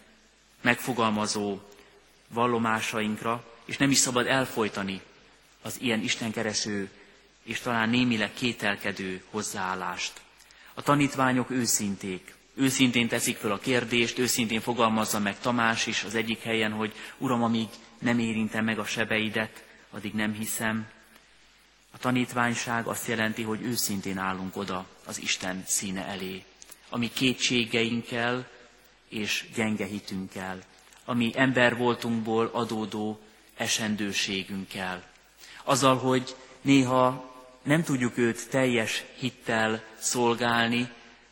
megfogalmazó 0.61 1.61
vallomásainkra, 2.29 3.45
és 3.65 3.77
nem 3.77 3.91
is 3.91 3.99
szabad 3.99 4.27
elfolytani 4.27 5.01
az 5.65 5.77
ilyen 5.81 6.01
istenkereső 6.03 6.91
és 7.43 7.61
talán 7.61 7.89
némileg 7.89 8.33
kételkedő 8.35 9.23
hozzáállást. 9.31 10.13
A 10.75 10.83
tanítványok 10.83 11.51
őszinték, 11.51 12.35
őszintén 12.55 13.09
teszik 13.09 13.37
föl 13.37 13.53
a 13.53 13.59
kérdést, 13.59 14.19
őszintén 14.19 14.61
fogalmazza 14.61 15.19
meg 15.19 15.39
Tamás 15.41 15.87
is 15.87 16.05
az 16.05 16.15
egyik 16.15 16.43
helyen, 16.43 16.73
hogy 16.73 16.93
Uram, 17.19 17.43
amíg 17.43 17.69
nem 17.99 18.19
érintem 18.19 18.65
meg 18.65 18.79
a 18.79 18.85
sebeidet, 18.85 19.65
addig 19.91 20.13
nem 20.15 20.33
hiszem. 20.33 20.87
A 21.91 21.99
tanítványság 21.99 22.87
azt 22.87 23.07
jelenti, 23.09 23.43
hogy 23.43 23.63
őszintén 23.63 24.19
állunk 24.19 24.57
oda 24.57 24.87
az 25.05 25.21
Isten 25.21 25.63
színe 25.67 26.07
elé, 26.07 26.45
ami 26.89 27.11
kétségeinkkel 27.13 28.49
és 29.09 29.47
gyenge 29.55 29.87
hitünkkel, 29.87 30.59
ami 31.05 31.33
ember 31.37 31.77
voltunkból 31.77 32.47
adódó 32.53 33.21
esendőségünkkel. 33.57 35.13
Azzal, 35.65 35.99
hogy 35.99 36.37
néha 36.61 37.33
nem 37.63 37.83
tudjuk 37.83 38.17
őt 38.17 38.49
teljes 38.49 39.05
hittel 39.19 39.85
szolgálni, 39.99 40.89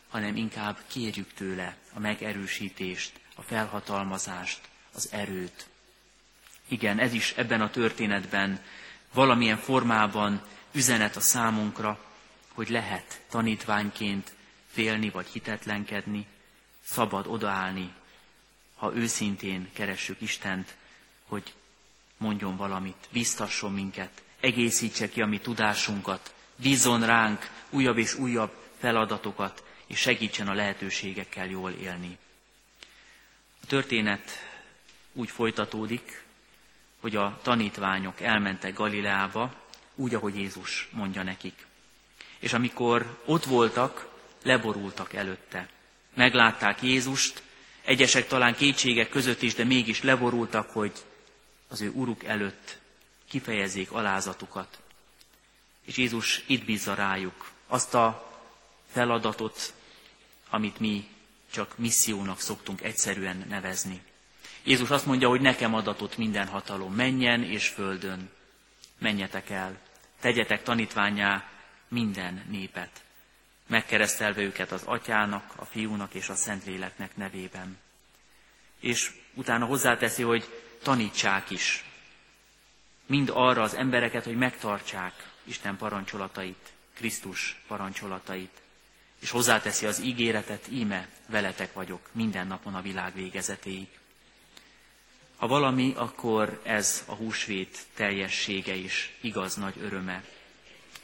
hanem 0.09 0.35
inkább 0.35 0.77
kérjük 0.87 1.33
tőle 1.33 1.75
a 1.93 1.99
megerősítést, 1.99 3.11
a 3.35 3.41
felhatalmazást, 3.41 4.61
az 4.93 5.09
erőt. 5.11 5.67
Igen, 6.67 6.99
ez 6.99 7.13
is 7.13 7.33
ebben 7.37 7.61
a 7.61 7.69
történetben 7.69 8.59
valamilyen 9.13 9.57
formában 9.57 10.41
üzenet 10.71 11.15
a 11.15 11.21
számunkra, 11.21 11.99
hogy 12.53 12.69
lehet 12.69 13.21
tanítványként 13.29 14.33
félni 14.71 15.09
vagy 15.09 15.27
hitetlenkedni, 15.27 16.27
szabad 16.85 17.27
odaállni, 17.27 17.93
ha 18.75 18.93
őszintén 18.95 19.69
keressük 19.73 20.21
Istent, 20.21 20.75
hogy 21.27 21.53
mondjon 22.17 22.57
valamit, 22.57 23.07
biztasson 23.11 23.73
minket, 23.73 24.23
egészítse 24.39 25.09
ki 25.09 25.21
a 25.21 25.25
mi 25.25 25.39
tudásunkat, 25.39 26.33
bízzon 26.55 27.05
ránk 27.05 27.49
újabb 27.69 27.97
és 27.97 28.15
újabb 28.15 28.51
feladatokat, 28.79 29.63
és 29.87 29.99
segítsen 29.99 30.47
a 30.47 30.53
lehetőségekkel 30.53 31.47
jól 31.47 31.71
élni. 31.71 32.17
A 33.61 33.65
történet 33.67 34.31
úgy 35.13 35.29
folytatódik, 35.29 36.23
hogy 36.99 37.15
a 37.15 37.39
tanítványok 37.41 38.21
elmentek 38.21 38.73
Galileába, 38.73 39.53
úgy, 39.95 40.13
ahogy 40.13 40.35
Jézus 40.35 40.89
mondja 40.91 41.23
nekik. 41.23 41.65
És 42.39 42.53
amikor 42.53 43.21
ott 43.25 43.43
voltak, 43.43 44.09
leborultak 44.43 45.13
előtte. 45.13 45.69
Meglátták 46.13 46.81
Jézust, 46.81 47.43
egyesek 47.81 48.27
talán 48.27 48.55
kétségek 48.55 49.09
között 49.09 49.41
is, 49.41 49.53
de 49.53 49.63
mégis 49.63 50.01
leborultak, 50.01 50.69
hogy 50.69 50.91
az 51.73 51.81
ő 51.81 51.91
uruk 51.91 52.23
előtt 52.23 52.77
kifejezzék 53.29 53.91
alázatukat. 53.91 54.79
És 55.81 55.97
Jézus 55.97 56.43
itt 56.47 56.65
bízza 56.65 56.93
rájuk 56.93 57.51
azt 57.67 57.93
a 57.93 58.31
feladatot, 58.91 59.73
amit 60.49 60.79
mi 60.79 61.07
csak 61.51 61.77
missziónak 61.77 62.39
szoktunk 62.39 62.81
egyszerűen 62.81 63.45
nevezni. 63.49 64.01
Jézus 64.63 64.89
azt 64.89 65.05
mondja, 65.05 65.27
hogy 65.29 65.41
nekem 65.41 65.73
adatot 65.73 66.17
minden 66.17 66.47
hatalom, 66.47 66.93
menjen 66.93 67.43
és 67.43 67.67
földön. 67.67 68.29
Menjetek 68.97 69.49
el, 69.49 69.79
tegyetek 70.19 70.63
tanítványá 70.63 71.49
minden 71.87 72.45
népet, 72.49 73.03
megkeresztelve 73.67 74.41
őket 74.41 74.71
az 74.71 74.81
atyának, 74.85 75.53
a 75.55 75.65
fiúnak 75.65 76.13
és 76.13 76.29
a 76.29 76.35
szentléleknek 76.35 77.15
nevében. 77.15 77.77
És 78.79 79.11
utána 79.33 79.65
hozzáteszi, 79.65 80.23
hogy 80.23 80.63
tanítsák 80.83 81.49
is 81.49 81.83
mind 83.05 83.31
arra 83.33 83.61
az 83.61 83.73
embereket, 83.75 84.23
hogy 84.23 84.35
megtartsák 84.37 85.31
Isten 85.43 85.77
parancsolatait, 85.77 86.73
Krisztus 86.93 87.61
parancsolatait. 87.67 88.61
És 89.19 89.29
hozzáteszi 89.29 89.85
az 89.85 90.01
ígéretet, 90.01 90.67
íme 90.71 91.07
veletek 91.27 91.73
vagyok 91.73 92.09
minden 92.11 92.47
napon 92.47 92.75
a 92.75 92.81
világ 92.81 93.13
végezetéig. 93.15 93.87
Ha 95.37 95.47
valami, 95.47 95.93
akkor 95.95 96.61
ez 96.63 97.03
a 97.07 97.13
húsvét 97.13 97.77
teljessége 97.95 98.75
is 98.75 99.13
igaz 99.21 99.55
nagy 99.55 99.75
öröme. 99.81 100.23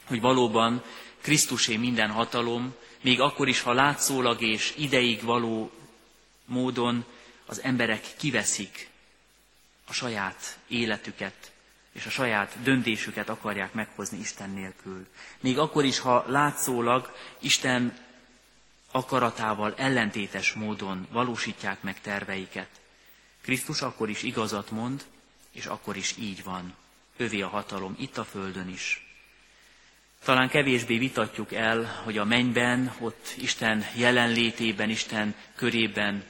Hogy 0.04 0.20
valóban 0.20 0.82
Krisztusé 1.20 1.76
minden 1.76 2.10
hatalom, 2.10 2.74
még 3.00 3.20
akkor 3.20 3.48
is, 3.48 3.60
ha 3.60 3.72
látszólag 3.72 4.42
és 4.42 4.74
ideig 4.76 5.22
való 5.22 5.70
módon 6.44 7.04
az 7.46 7.62
emberek 7.62 8.06
kiveszik 8.16 8.89
a 9.90 9.92
saját 9.92 10.58
életüket, 10.68 11.52
és 11.92 12.06
a 12.06 12.10
saját 12.10 12.62
döntésüket 12.62 13.28
akarják 13.28 13.72
meghozni 13.72 14.18
Isten 14.18 14.50
nélkül. 14.50 15.06
Még 15.40 15.58
akkor 15.58 15.84
is, 15.84 15.98
ha 15.98 16.24
látszólag 16.26 17.12
Isten 17.38 17.98
akaratával 18.90 19.74
ellentétes 19.76 20.52
módon 20.52 21.06
valósítják 21.10 21.82
meg 21.82 22.00
terveiket. 22.00 22.68
Krisztus 23.40 23.82
akkor 23.82 24.08
is 24.08 24.22
igazat 24.22 24.70
mond, 24.70 25.04
és 25.52 25.66
akkor 25.66 25.96
is 25.96 26.16
így 26.18 26.42
van. 26.42 26.74
Övé 27.16 27.40
a 27.40 27.48
hatalom 27.48 27.94
itt 27.98 28.18
a 28.18 28.24
földön 28.24 28.68
is. 28.68 29.06
Talán 30.24 30.48
kevésbé 30.48 30.98
vitatjuk 30.98 31.52
el, 31.52 32.00
hogy 32.04 32.18
a 32.18 32.24
mennyben, 32.24 32.94
ott 33.00 33.34
Isten 33.38 33.84
jelenlétében, 33.94 34.90
Isten 34.90 35.34
körében 35.54 36.24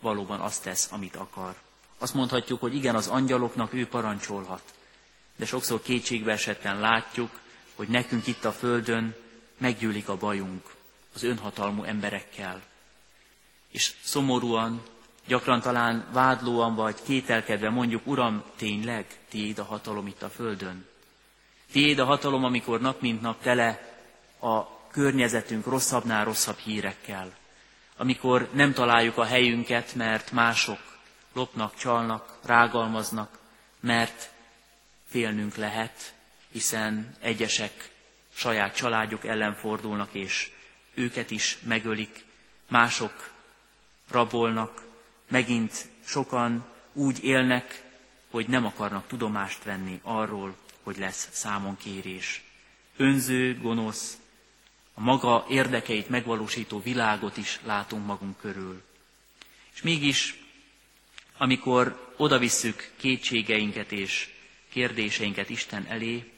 valóban 0.00 0.40
azt 0.40 0.62
tesz, 0.62 0.88
amit 0.92 1.16
akar. 1.16 1.54
Azt 1.98 2.14
mondhatjuk, 2.14 2.60
hogy 2.60 2.74
igen, 2.74 2.94
az 2.94 3.06
angyaloknak 3.06 3.72
ő 3.72 3.86
parancsolhat 3.86 4.74
de 5.36 5.44
sokszor 5.46 5.82
kétségbe 5.82 6.32
esetten 6.32 6.80
látjuk, 6.80 7.40
hogy 7.74 7.88
nekünk 7.88 8.26
itt 8.26 8.44
a 8.44 8.52
Földön 8.52 9.14
meggyűlik 9.58 10.08
a 10.08 10.16
bajunk 10.16 10.74
az 11.14 11.22
önhatalmú 11.22 11.82
emberekkel. 11.82 12.62
És 13.70 13.92
szomorúan, 14.02 14.82
gyakran 15.26 15.60
talán 15.60 16.06
vádlóan 16.12 16.74
vagy 16.74 16.96
kételkedve 17.04 17.70
mondjuk, 17.70 18.06
Uram, 18.06 18.42
tényleg 18.56 19.06
tiéd 19.28 19.58
a 19.58 19.64
hatalom 19.64 20.06
itt 20.06 20.22
a 20.22 20.28
Földön? 20.28 20.86
Tiéd 21.72 21.98
a 21.98 22.04
hatalom, 22.04 22.44
amikor 22.44 22.80
nap 22.80 23.00
mint 23.00 23.20
nap 23.20 23.42
tele 23.42 23.98
a 24.40 24.86
környezetünk 24.88 25.66
rosszabbnál 25.66 26.24
rosszabb 26.24 26.58
hírekkel. 26.58 27.32
Amikor 27.96 28.48
nem 28.52 28.72
találjuk 28.72 29.18
a 29.18 29.24
helyünket, 29.24 29.94
mert 29.94 30.32
mások 30.32 30.93
lopnak, 31.34 31.76
csalnak, 31.76 32.38
rágalmaznak, 32.42 33.38
mert 33.80 34.30
félnünk 35.08 35.54
lehet, 35.56 36.14
hiszen 36.50 37.16
egyesek 37.20 37.90
saját 38.34 38.76
családjuk 38.76 39.24
ellen 39.24 39.54
fordulnak, 39.54 40.14
és 40.14 40.50
őket 40.94 41.30
is 41.30 41.58
megölik, 41.62 42.24
mások 42.68 43.32
rabolnak, 44.10 44.82
megint 45.28 45.88
sokan 46.04 46.66
úgy 46.92 47.24
élnek, 47.24 47.82
hogy 48.30 48.48
nem 48.48 48.66
akarnak 48.66 49.06
tudomást 49.06 49.62
venni 49.64 50.00
arról, 50.02 50.56
hogy 50.82 50.98
lesz 50.98 51.28
számon 51.32 51.76
kérés. 51.76 52.44
Önző, 52.96 53.58
gonosz, 53.60 54.18
a 54.94 55.00
maga 55.00 55.46
érdekeit 55.48 56.08
megvalósító 56.08 56.80
világot 56.80 57.36
is 57.36 57.60
látunk 57.64 58.06
magunk 58.06 58.38
körül. 58.38 58.82
És 59.74 59.82
mégis, 59.82 60.43
amikor 61.36 62.12
odavisszük 62.16 62.90
kétségeinket 62.96 63.92
és 63.92 64.28
kérdéseinket 64.68 65.50
Isten 65.50 65.86
elé, 65.86 66.32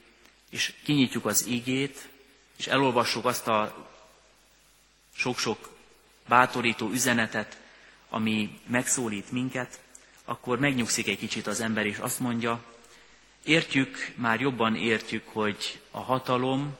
és 0.50 0.72
kinyitjuk 0.84 1.26
az 1.26 1.46
ígét, 1.48 2.08
és 2.56 2.66
elolvassuk 2.66 3.24
azt 3.24 3.48
a 3.48 3.88
sok-sok 5.14 5.76
bátorító 6.28 6.90
üzenetet, 6.90 7.60
ami 8.08 8.58
megszólít 8.66 9.32
minket, 9.32 9.80
akkor 10.24 10.58
megnyugszik 10.58 11.08
egy 11.08 11.18
kicsit 11.18 11.46
az 11.46 11.60
ember, 11.60 11.86
és 11.86 11.98
azt 11.98 12.20
mondja, 12.20 12.64
értjük, 13.44 14.12
már 14.14 14.40
jobban 14.40 14.76
értjük, 14.76 15.28
hogy 15.28 15.80
a 15.90 16.00
hatalom 16.00 16.76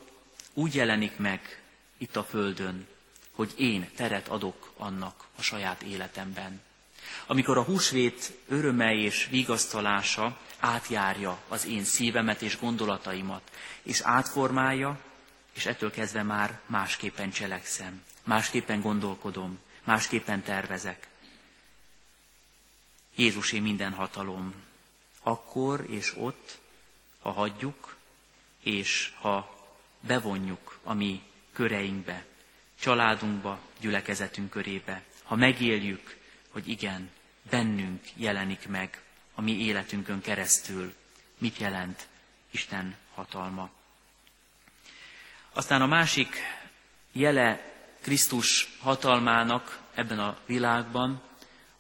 úgy 0.55 0.74
jelenik 0.74 1.16
meg 1.16 1.62
itt 1.98 2.16
a 2.16 2.24
Földön, 2.24 2.87
hogy 3.31 3.55
én 3.57 3.90
teret 3.96 4.29
adok 4.29 4.72
annak 4.76 5.26
a 5.37 5.42
saját 5.42 5.83
életemben. 5.83 6.61
Amikor 7.26 7.59
a 7.59 7.62
húsvét 7.62 8.33
öröme 8.48 8.94
és 8.94 9.26
vigasztalása 9.31 10.38
átjárja 10.61 11.38
az 11.48 11.66
én 11.66 11.85
szívemet 11.85 12.42
és 12.42 12.59
gondolataimat, 12.59 13.50
és 13.83 14.00
átformálja, 14.00 14.98
és 15.52 15.66
ettől 15.66 15.90
kezdve 15.90 16.22
már 16.22 16.61
másképpen 16.66 17.31
cselekszem, 17.31 18.02
másképpen 18.24 18.81
gondolkodom, 18.81 19.59
másképpen 19.85 20.42
tervezek. 20.42 21.09
Jézusé 23.14 23.59
minden 23.59 23.92
hatalom. 23.92 24.55
Akkor 25.22 25.85
és 25.88 26.14
ott, 26.16 26.59
ha 27.20 27.31
hagyjuk, 27.31 27.96
és 28.62 29.12
ha 29.20 29.66
bevonjuk 30.00 30.79
a 30.83 30.94
mi 30.94 31.22
köreinkbe, 31.52 32.24
családunkba, 32.81 33.59
gyülekezetünk 33.81 34.50
körébe, 34.50 35.02
ha 35.22 35.35
megéljük, 35.35 36.16
hogy 36.56 36.68
igen, 36.68 37.10
bennünk 37.50 38.02
jelenik 38.14 38.68
meg 38.68 39.02
a 39.34 39.40
mi 39.40 39.52
életünkön 39.52 40.20
keresztül, 40.20 40.94
mit 41.38 41.58
jelent 41.58 42.06
Isten 42.50 42.96
hatalma. 43.14 43.70
Aztán 45.52 45.82
a 45.82 45.86
másik 45.86 46.36
jele 47.12 47.74
Krisztus 48.00 48.76
hatalmának 48.80 49.80
ebben 49.94 50.18
a 50.18 50.38
világban, 50.46 51.22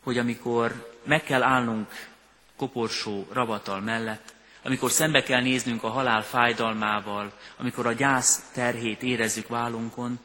hogy 0.02 0.18
amikor 0.18 0.96
meg 1.04 1.22
kell 1.22 1.42
állnunk 1.42 2.08
koporsó 2.56 3.26
ravatal 3.32 3.80
mellett, 3.80 4.34
amikor 4.62 4.90
szembe 4.90 5.22
kell 5.22 5.40
néznünk 5.42 5.82
a 5.82 5.88
halál 5.88 6.22
fájdalmával, 6.22 7.32
amikor 7.56 7.86
a 7.86 7.92
gyász 7.92 8.50
terhét 8.52 9.02
érezzük 9.02 9.48
vállunkon, 9.48 10.18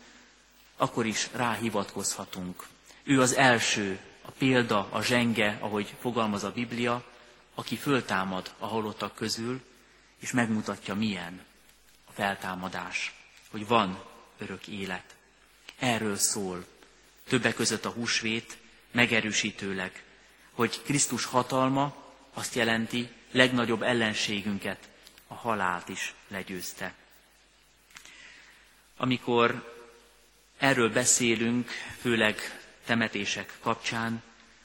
akkor 0.78 1.06
is 1.06 1.30
ráhivatkozhatunk. 1.34 2.68
Ő 3.04 3.22
az 3.22 3.36
első, 3.36 4.00
a 4.22 4.32
példa, 4.32 4.88
a 4.92 5.02
zsenge, 5.02 5.58
ahogy 5.60 5.94
fogalmaz 6.00 6.44
a 6.44 6.52
Biblia, 6.52 7.04
aki 7.56 7.76
föltámad 7.76 8.54
a 8.58 8.66
halottak 8.68 9.16
közül, 9.16 9.62
és 10.20 10.32
megmutatja, 10.32 10.96
milyen 10.96 11.46
a 12.06 12.12
feltámadás, 12.12 13.14
hogy 13.52 13.68
van 13.68 14.04
örök 14.38 14.68
élet. 14.68 15.16
Erről 15.80 16.16
szól. 16.16 16.66
Többek 17.28 17.54
között 17.56 17.86
a 17.86 17.90
húsvét 17.90 18.58
megerősítőleg, 18.92 20.04
hogy 20.52 20.82
Krisztus 20.84 21.26
hatalma 21.26 21.96
azt 22.34 22.56
jelenti, 22.56 23.10
legnagyobb 23.32 23.82
ellenségünket, 23.82 24.90
a 25.28 25.34
halált 25.34 25.90
is 25.90 26.14
legyőzte. 26.28 26.94
Amikor 28.98 29.74
erről 30.58 30.90
beszélünk, 30.92 31.70
főleg 32.00 32.61
temetések 32.86 33.58
kapcsán, 33.62 34.22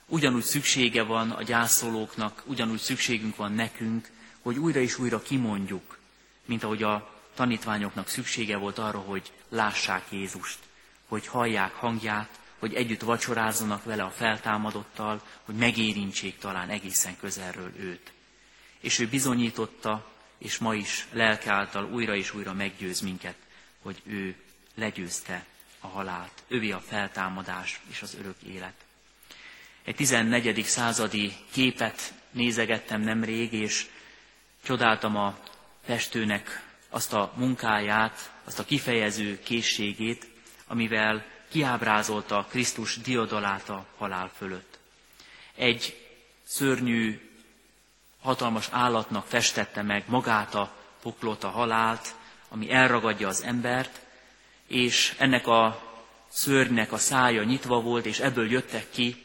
ugyanúgy 0.07 0.43
szüksége 0.43 1.03
van 1.03 1.31
a 1.31 1.43
gyászolóknak, 1.43 2.43
ugyanúgy 2.47 2.79
szükségünk 2.81 3.37
van 3.37 3.53
nekünk, 3.53 4.09
hogy 4.41 4.59
újra 4.59 4.81
és 4.81 4.99
újra 4.99 5.23
kimondjuk, 5.23 5.99
mint 6.45 6.63
ahogy 6.63 6.83
a 6.83 7.15
tanítványoknak 7.35 8.09
szüksége 8.09 8.57
volt 8.57 8.79
arra, 8.79 8.99
hogy 8.99 9.33
lássák 9.49 10.05
Jézust, 10.11 10.59
hogy 11.09 11.27
hallják 11.27 11.73
hangját, 11.75 12.39
hogy 12.59 12.75
együtt 12.75 13.01
vacsorázzanak 13.01 13.85
vele 13.85 14.03
a 14.03 14.11
feltámadottal, 14.11 15.23
hogy 15.45 15.55
megérintsék 15.55 16.39
talán 16.39 16.69
egészen 16.69 17.17
közelről 17.21 17.73
őt. 17.79 18.13
És 18.81 18.99
ő 18.99 19.09
bizonyította, 19.09 20.13
és 20.39 20.59
ma 20.59 20.75
is 20.75 21.07
lelke 21.13 21.53
által 21.53 21.85
újra 21.93 22.15
és 22.15 22.35
újra 22.35 22.53
meggyőz 22.53 23.01
minket, 23.01 23.37
hogy 23.83 24.03
ő 24.05 24.37
legyőzte 24.75 25.45
a 25.87 25.89
halált, 25.97 26.43
ővé 26.49 26.71
a 26.71 26.81
feltámadás 26.81 27.81
és 27.91 28.03
az 28.03 28.17
örök 28.21 28.37
élet. 28.43 28.75
Egy 29.85 29.95
14. 29.95 30.65
századi 30.65 31.33
képet 31.53 32.15
nézegettem 32.31 33.01
nemrég, 33.01 33.53
és 33.53 33.87
csodáltam 34.65 35.17
a 35.17 35.39
festőnek 35.85 36.63
azt 36.89 37.13
a 37.13 37.33
munkáját, 37.37 38.33
azt 38.45 38.59
a 38.59 38.65
kifejező 38.65 39.41
készségét, 39.43 40.27
amivel 40.67 41.25
kiábrázolta 41.49 42.47
Krisztus 42.51 42.97
diadalát 42.97 43.69
a 43.69 43.87
halál 43.97 44.31
fölött. 44.37 44.79
Egy 45.55 46.07
szörnyű, 46.45 47.31
hatalmas 48.23 48.69
állatnak 48.71 49.27
festette 49.27 49.83
meg 49.83 50.05
magát 50.07 50.55
a 50.55 50.73
poklot, 51.03 51.45
a 51.45 51.49
halált, 51.49 52.15
ami 52.49 52.71
elragadja 52.73 53.29
az 53.29 53.43
embert, 53.43 54.06
és 54.69 55.15
ennek 55.19 55.47
a 55.47 55.83
szörnynek 56.29 56.93
a 56.93 56.99
szája 56.99 57.43
nyitva 57.43 57.81
volt, 57.81 58.07
és 58.07 58.19
ebből 58.19 58.51
jöttek 58.51 58.91
ki 58.91 59.25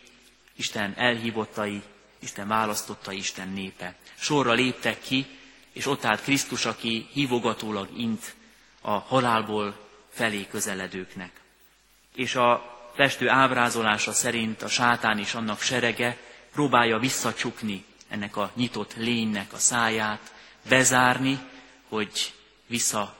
Isten 0.56 0.94
elhívottai, 0.98 1.82
Isten 2.20 2.48
választottai, 2.48 3.18
Isten 3.18 3.50
népe. 3.50 3.96
Sorra 4.16 4.54
léptek 4.54 5.02
ki, 5.02 5.26
és 5.74 5.86
ott 5.86 6.06
állt 6.06 6.22
Krisztus, 6.22 6.66
aki 6.66 7.08
hívogatólag 7.14 7.90
int 7.98 8.36
a 8.82 8.92
halálból 8.92 9.88
felé 10.10 10.48
közeledőknek. 10.48 11.32
És 12.16 12.36
a 12.36 12.80
festő 12.96 13.30
ábrázolása 13.30 14.12
szerint 14.12 14.62
a 14.62 14.68
sátán 14.68 15.20
és 15.20 15.34
annak 15.34 15.62
serege 15.62 16.18
próbálja 16.52 16.98
visszacsukni 16.98 17.86
ennek 18.08 18.38
a 18.38 18.52
nyitott 18.56 18.96
lénynek 18.96 19.54
a 19.54 19.58
száját, 19.58 20.34
bezárni, 20.70 21.40
hogy 21.90 22.34
vissza 22.68 23.16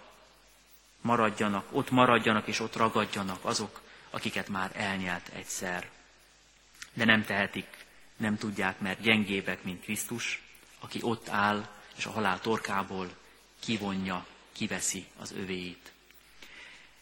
maradjanak, 1.02 1.68
ott 1.72 1.90
maradjanak 1.90 2.48
és 2.48 2.60
ott 2.60 2.76
ragadjanak 2.76 3.46
azok, 3.46 3.82
akiket 4.10 4.48
már 4.48 4.72
elnyelt 4.74 5.30
egyszer. 5.34 5.90
De 6.94 7.06
nem 7.06 7.26
tehetik, 7.26 7.86
nem 8.18 8.38
tudják, 8.38 8.80
mert 8.80 9.02
gyengébek, 9.02 9.64
mint 9.64 9.82
Krisztus, 9.82 10.42
aki 10.80 11.00
ott 11.02 11.30
áll, 11.30 11.68
és 11.96 12.06
a 12.06 12.12
halál 12.12 12.40
torkából 12.40 13.10
kivonja, 13.60 14.26
kiveszi 14.52 15.06
az 15.20 15.32
övéit. 15.32 15.92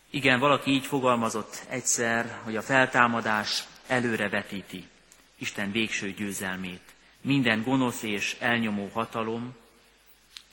Igen, 0.10 0.40
valaki 0.40 0.72
így 0.72 0.86
fogalmazott 0.86 1.66
egyszer, 1.70 2.40
hogy 2.44 2.56
a 2.56 2.62
feltámadás 2.62 3.64
előrevetíti 3.88 4.88
Isten 5.36 5.72
végső 5.72 6.12
győzelmét. 6.12 6.94
Minden 7.22 7.64
gonosz 7.64 8.02
és 8.02 8.36
elnyomó 8.40 8.90
hatalom, 8.94 9.56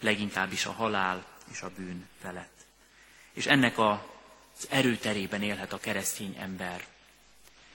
leginkább 0.01 0.53
is 0.53 0.67
a 0.67 0.73
halál 0.73 1.25
és 1.51 1.61
a 1.61 1.71
bűn 1.77 2.09
felett. 2.21 2.56
És 3.37 3.46
ennek 3.46 3.79
az 3.79 4.66
erőterében 4.68 5.42
élhet 5.42 5.72
a 5.72 5.79
keresztény 5.79 6.37
ember. 6.38 6.85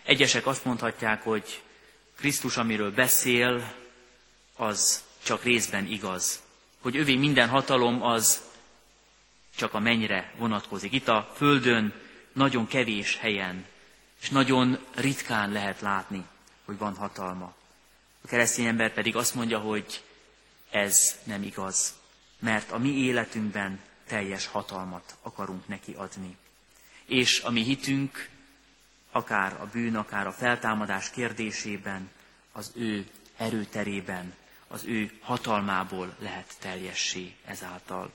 Egyesek 0.03 0.45
azt 0.47 0.65
mondhatják, 0.65 1.23
hogy 1.23 1.61
Krisztus, 2.15 2.57
amiről 2.57 2.91
beszél, 2.91 3.73
az 4.55 5.03
csak 5.23 5.43
részben 5.43 5.85
igaz. 5.85 6.41
Hogy 6.79 6.97
övé 6.97 7.15
minden 7.15 7.49
hatalom 7.49 8.01
az 8.03 8.41
csak 9.55 9.73
a 9.73 9.79
mennyre 9.79 10.33
vonatkozik. 10.37 10.91
Itt 10.93 11.07
a 11.07 11.31
Földön 11.35 11.93
nagyon 12.33 12.67
kevés 12.67 13.17
helyen, 13.17 13.65
és 14.21 14.29
nagyon 14.29 14.79
ritkán 14.95 15.51
lehet 15.51 15.81
látni, 15.81 16.25
hogy 16.65 16.77
van 16.77 16.95
hatalma. 16.95 17.53
A 18.23 18.27
keresztény 18.27 18.65
ember 18.65 18.93
pedig 18.93 19.15
azt 19.15 19.35
mondja, 19.35 19.59
hogy 19.59 20.03
ez 20.69 21.19
nem 21.23 21.43
igaz, 21.43 21.93
mert 22.39 22.71
a 22.71 22.77
mi 22.77 22.89
életünkben 22.89 23.79
teljes 24.11 24.45
hatalmat 24.47 25.15
akarunk 25.21 25.67
neki 25.67 25.93
adni. 25.93 26.37
És 27.05 27.41
a 27.41 27.49
mi 27.49 27.61
hitünk, 27.63 28.29
akár 29.11 29.53
a 29.61 29.65
bűn, 29.73 29.95
akár 29.95 30.27
a 30.27 30.31
feltámadás 30.31 31.09
kérdésében, 31.09 32.09
az 32.51 32.71
ő 32.75 33.07
erőterében, 33.37 34.33
az 34.67 34.83
ő 34.85 35.11
hatalmából 35.21 36.15
lehet 36.19 36.55
teljessé 36.59 37.35
ezáltal. 37.45 38.11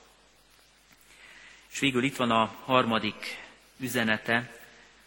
És 1.72 1.78
végül 1.78 2.04
itt 2.04 2.16
van 2.16 2.30
a 2.30 2.54
harmadik 2.64 3.44
üzenete, 3.78 4.50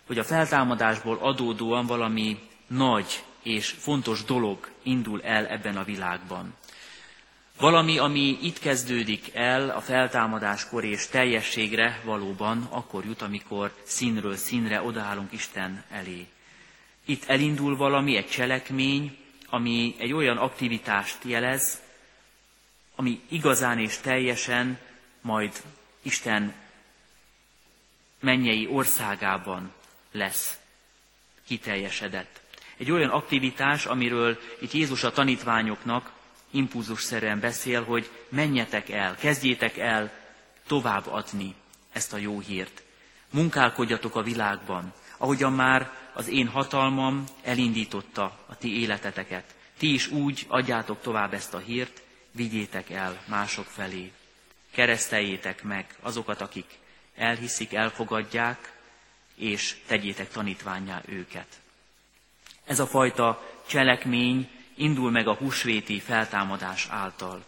hogy 0.05 0.19
a 0.19 0.23
feltámadásból 0.23 1.17
adódóan 1.17 1.85
valami 1.85 2.49
nagy 2.67 3.23
és 3.43 3.69
fontos 3.69 4.23
dolog 4.23 4.69
indul 4.83 5.21
el 5.23 5.47
ebben 5.47 5.77
a 5.77 5.83
világban. 5.83 6.53
Valami, 7.59 7.97
ami 7.97 8.37
itt 8.41 8.59
kezdődik 8.59 9.35
el 9.35 9.69
a 9.69 9.81
feltámadáskor 9.81 10.83
és 10.83 11.07
teljességre 11.07 12.01
valóban 12.03 12.67
akkor 12.69 13.05
jut, 13.05 13.21
amikor 13.21 13.73
színről 13.83 14.35
színre 14.35 14.81
odaállunk 14.81 15.31
Isten 15.31 15.83
elé. 15.89 16.27
Itt 17.05 17.23
elindul 17.25 17.75
valami, 17.75 18.15
egy 18.15 18.29
cselekmény, 18.29 19.17
ami 19.49 19.95
egy 19.97 20.13
olyan 20.13 20.37
aktivitást 20.37 21.17
jelez, 21.23 21.81
ami 22.95 23.21
igazán 23.29 23.79
és 23.79 23.97
teljesen 23.97 24.79
majd 25.21 25.51
Isten 26.01 26.53
mennyei 28.19 28.67
országában 28.67 29.73
lesz 30.11 30.59
kiteljesedett. 31.45 32.41
Egy 32.77 32.91
olyan 32.91 33.09
aktivitás, 33.09 33.85
amiről 33.85 34.39
itt 34.59 34.71
Jézus 34.71 35.03
a 35.03 35.11
tanítványoknak 35.11 36.17
impulzusszerűen 36.51 37.39
beszél, 37.39 37.83
hogy 37.83 38.09
menjetek 38.29 38.89
el, 38.89 39.15
kezdjétek 39.15 39.77
el 39.77 40.11
tovább 40.67 41.07
adni 41.07 41.55
ezt 41.91 42.13
a 42.13 42.17
jó 42.17 42.39
hírt. 42.39 42.83
Munkálkodjatok 43.29 44.15
a 44.15 44.23
világban, 44.23 44.93
ahogyan 45.17 45.53
már 45.53 45.91
az 46.13 46.27
én 46.27 46.47
hatalmam 46.47 47.23
elindította 47.43 48.37
a 48.47 48.57
ti 48.57 48.79
életeteket. 48.79 49.55
Ti 49.77 49.93
is 49.93 50.07
úgy 50.07 50.45
adjátok 50.47 51.01
tovább 51.01 51.33
ezt 51.33 51.53
a 51.53 51.57
hírt, 51.57 52.01
vigyétek 52.31 52.89
el 52.89 53.21
mások 53.27 53.65
felé 53.65 54.11
kereszteljétek 54.71 55.63
meg 55.63 55.95
azokat, 56.01 56.41
akik 56.41 56.65
elhiszik, 57.15 57.73
elfogadják, 57.73 58.73
és 59.35 59.75
tegyétek 59.87 60.29
tanítványá 60.29 61.01
őket. 61.05 61.47
Ez 62.65 62.79
a 62.79 62.87
fajta 62.87 63.49
cselekmény 63.67 64.49
indul 64.79 65.11
meg 65.11 65.27
a 65.27 65.33
húsvéti 65.33 65.99
feltámadás 65.99 66.87
által. 66.89 67.43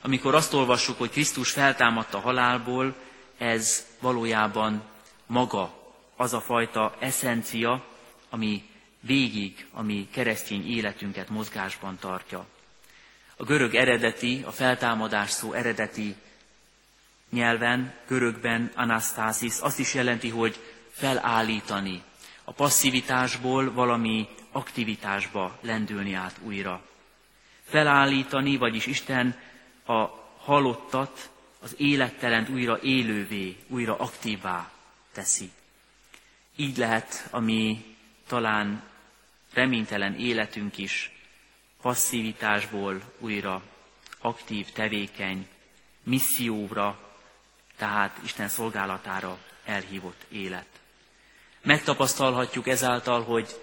Amikor 0.00 0.34
azt 0.34 0.54
olvassuk, 0.54 0.98
hogy 0.98 1.10
Krisztus 1.10 1.50
feltámadta 1.50 2.18
halálból, 2.20 2.94
ez 3.38 3.86
valójában 4.00 4.82
maga 5.26 5.94
az 6.16 6.32
a 6.32 6.40
fajta 6.40 6.94
eszencia, 6.98 7.84
ami 8.30 8.62
végig, 9.00 9.66
ami 9.72 10.08
keresztény 10.10 10.70
életünket 10.70 11.28
mozgásban 11.28 11.98
tartja. 11.98 12.46
A 13.36 13.44
görög 13.44 13.74
eredeti, 13.74 14.42
a 14.46 14.50
feltámadás 14.50 15.30
szó 15.30 15.52
eredeti 15.52 16.14
nyelven, 17.30 17.94
görögben 18.06 18.70
anasztásis 18.74 19.58
azt 19.60 19.78
is 19.78 19.94
jelenti, 19.94 20.28
hogy 20.28 20.58
felállítani, 20.90 22.02
a 22.44 22.52
passzivitásból 22.52 23.72
valami 23.72 24.28
aktivitásba 24.52 25.58
lendülni 25.60 26.12
át 26.12 26.38
újra. 26.42 26.82
Felállítani, 27.64 28.56
vagyis 28.56 28.86
Isten 28.86 29.38
a 29.86 30.06
halottat, 30.38 31.30
az 31.60 31.74
élettelent 31.76 32.48
újra 32.48 32.80
élővé, 32.80 33.56
újra 33.68 33.96
aktívá 33.96 34.70
teszi. 35.12 35.50
Így 36.56 36.76
lehet 36.76 37.28
a 37.30 37.40
mi 37.40 37.96
talán 38.26 38.82
reménytelen 39.52 40.14
életünk 40.14 40.78
is 40.78 41.10
passzivitásból 41.82 43.02
újra 43.18 43.62
aktív, 44.18 44.70
tevékeny, 44.70 45.48
misszióra, 46.02 46.98
tehát 47.76 48.18
Isten 48.24 48.48
szolgálatára 48.48 49.38
elhívott 49.64 50.26
élet. 50.28 50.71
Megtapasztalhatjuk 51.62 52.68
ezáltal, 52.68 53.22
hogy 53.22 53.60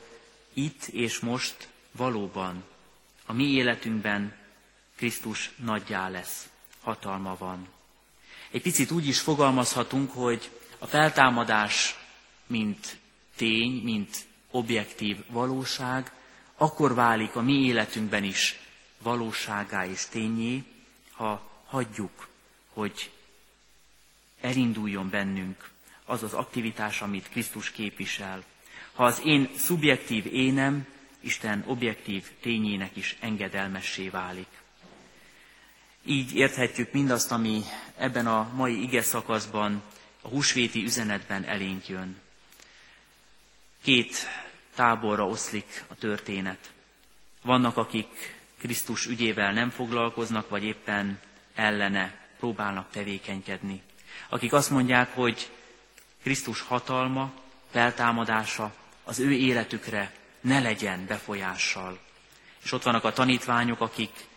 itt 0.53 0.85
és 0.85 1.19
most 1.19 1.67
valóban 1.91 2.63
a 3.25 3.33
mi 3.33 3.43
életünkben 3.43 4.35
Krisztus 4.95 5.51
nagyjá 5.55 6.09
lesz, 6.09 6.49
hatalma 6.81 7.35
van. 7.37 7.67
Egy 8.51 8.61
picit 8.61 8.91
úgy 8.91 9.07
is 9.07 9.19
fogalmazhatunk, 9.19 10.11
hogy 10.11 10.49
a 10.77 10.85
feltámadás, 10.85 11.95
mint 12.47 12.97
tény, 13.35 13.81
mint 13.83 14.17
objektív 14.51 15.17
valóság, 15.27 16.11
akkor 16.55 16.93
válik 16.93 17.35
a 17.35 17.41
mi 17.41 17.53
életünkben 17.53 18.23
is 18.23 18.59
valóságá 18.97 19.85
és 19.85 20.05
tényé, 20.05 20.63
ha 21.11 21.61
hagyjuk, 21.65 22.27
hogy 22.73 23.11
elinduljon 24.41 25.09
bennünk 25.09 25.68
az 26.09 26.23
az 26.23 26.33
aktivitás, 26.33 27.01
amit 27.01 27.29
Krisztus 27.29 27.71
képvisel. 27.71 28.43
Ha 28.93 29.05
az 29.05 29.21
én 29.25 29.49
szubjektív 29.57 30.25
énem 30.33 30.87
Isten 31.19 31.63
objektív 31.67 32.23
tényének 32.41 32.95
is 32.95 33.17
engedelmessé 33.19 34.09
válik. 34.09 34.47
Így 36.05 36.35
érthetjük 36.35 36.91
mindazt, 36.91 37.31
ami 37.31 37.61
ebben 37.97 38.27
a 38.27 38.51
mai 38.53 38.81
ige 38.81 39.01
szakaszban, 39.01 39.81
a 40.21 40.27
húsvéti 40.27 40.83
üzenetben 40.83 41.43
elénk 41.43 41.87
jön. 41.87 42.17
Két 43.81 44.27
táborra 44.75 45.27
oszlik 45.27 45.83
a 45.87 45.95
történet. 45.95 46.71
Vannak, 47.41 47.77
akik 47.77 48.37
Krisztus 48.59 49.05
ügyével 49.05 49.53
nem 49.53 49.69
foglalkoznak, 49.69 50.49
vagy 50.49 50.63
éppen 50.63 51.19
ellene 51.55 52.27
próbálnak 52.39 52.91
tevékenykedni. 52.91 53.81
Akik 54.29 54.53
azt 54.53 54.69
mondják, 54.69 55.13
hogy 55.13 55.49
Krisztus 56.23 56.61
hatalma, 56.61 57.31
feltámadása 57.71 58.73
az 59.03 59.19
ő 59.19 59.31
életükre 59.31 60.13
ne 60.41 60.59
legyen 60.59 61.05
befolyással. 61.05 61.99
És 62.63 62.71
ott 62.71 62.83
vannak 62.83 63.03
a 63.03 63.13
tanítványok, 63.13 63.81
akik 63.81 64.27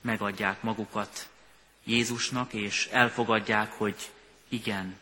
megadják 0.00 0.62
magukat 0.62 1.28
Jézusnak, 1.84 2.52
és 2.52 2.86
elfogadják, 2.86 3.72
hogy 3.72 4.10
igen, 4.48 4.98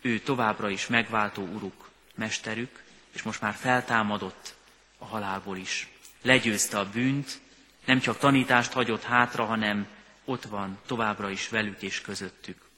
ő 0.00 0.18
továbbra 0.18 0.70
is 0.70 0.86
megváltó 0.86 1.42
uruk, 1.42 1.90
mesterük, 2.14 2.82
és 3.12 3.22
most 3.22 3.40
már 3.40 3.54
feltámadott 3.54 4.54
a 4.98 5.04
halálból 5.04 5.56
is. 5.56 5.88
Legyőzte 6.22 6.78
a 6.78 6.90
bűnt, 6.90 7.40
nem 7.84 8.00
csak 8.00 8.18
tanítást 8.18 8.72
hagyott 8.72 9.02
hátra, 9.02 9.44
hanem 9.44 9.86
ott 10.24 10.44
van 10.44 10.78
továbbra 10.86 11.30
is 11.30 11.48
velük 11.48 11.82
és 11.82 12.00
közöttük. 12.00 12.68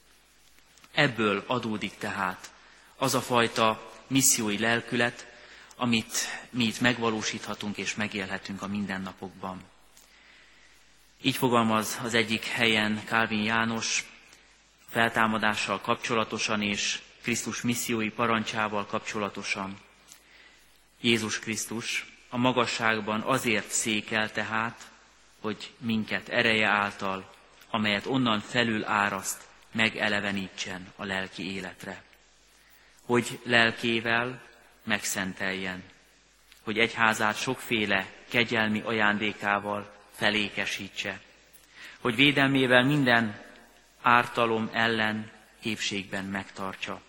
Ebből 0.93 1.45
adódik 1.47 1.99
tehát 1.99 2.51
az 3.01 3.15
a 3.15 3.21
fajta 3.21 3.93
missziói 4.07 4.59
lelkület, 4.59 5.27
amit 5.77 6.13
mi 6.51 6.65
itt 6.65 6.81
megvalósíthatunk 6.81 7.77
és 7.77 7.95
megélhetünk 7.95 8.63
a 8.63 8.67
mindennapokban. 8.67 9.63
Így 11.23 11.37
fogalmaz 11.37 11.99
az 12.03 12.15
egyik 12.15 12.45
helyen 12.45 13.05
Kálvin 13.05 13.43
János 13.43 14.05
feltámadással 14.89 15.81
kapcsolatosan 15.81 16.63
és 16.63 17.01
Krisztus 17.23 17.63
missziói 17.63 18.11
parancsával 18.11 18.87
kapcsolatosan. 18.87 19.79
Jézus 21.01 21.39
Krisztus 21.39 22.07
a 22.29 22.37
magasságban 22.37 23.21
azért 23.21 23.71
székel 23.71 24.33
tehát, 24.33 24.91
hogy 25.41 25.73
minket 25.79 26.29
ereje 26.29 26.67
által, 26.67 27.31
amelyet 27.71 28.07
onnan 28.07 28.41
felül 28.41 28.85
áraszt, 28.85 29.49
megelevenítsen 29.73 30.93
a 30.97 31.05
lelki 31.05 31.55
életre. 31.55 32.09
Hogy 33.11 33.41
lelkével 33.43 34.43
megszenteljen, 34.85 35.83
hogy 36.63 36.79
egyházát 36.79 37.37
sokféle 37.37 38.13
kegyelmi 38.29 38.81
ajándékával 38.81 39.95
felékesítse, 40.11 41.21
hogy 42.01 42.15
védelmével 42.15 42.85
minden 42.85 43.43
ártalom 44.03 44.71
ellen 44.73 45.31
épségben 45.63 46.25
megtartsa, 46.25 47.01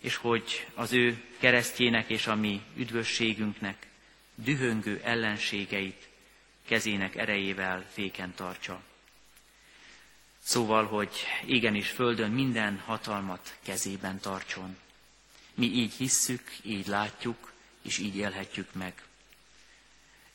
és 0.00 0.16
hogy 0.16 0.66
az 0.74 0.92
ő 0.92 1.24
keresztjének 1.38 2.08
és 2.08 2.26
a 2.26 2.34
mi 2.34 2.62
üdvösségünknek 2.76 3.86
dühöngő 4.34 5.00
ellenségeit 5.04 6.08
kezének 6.66 7.16
erejével 7.16 7.84
féken 7.92 8.34
tartsa. 8.34 8.82
Szóval, 10.42 10.86
hogy 10.86 11.10
égen 11.46 11.74
és 11.74 11.90
földön 11.90 12.30
minden 12.30 12.82
hatalmat 12.86 13.58
kezében 13.62 14.20
tartson. 14.20 14.76
Mi 15.58 15.66
így 15.66 15.92
hisszük, 15.92 16.50
így 16.62 16.86
látjuk, 16.86 17.52
és 17.82 17.98
így 17.98 18.16
élhetjük 18.16 18.74
meg. 18.74 19.02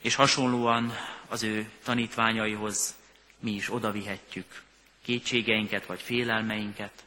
És 0.02 0.16
hasonlóan 0.16 0.94
az 1.28 1.44
ő 1.44 1.72
tanítványaihoz 1.84 2.96
mi 3.40 3.52
is 3.52 3.74
odavihetjük 3.74 4.64
kétségeinket 5.02 5.86
vagy 5.86 6.02
félelmeinket, 6.02 7.04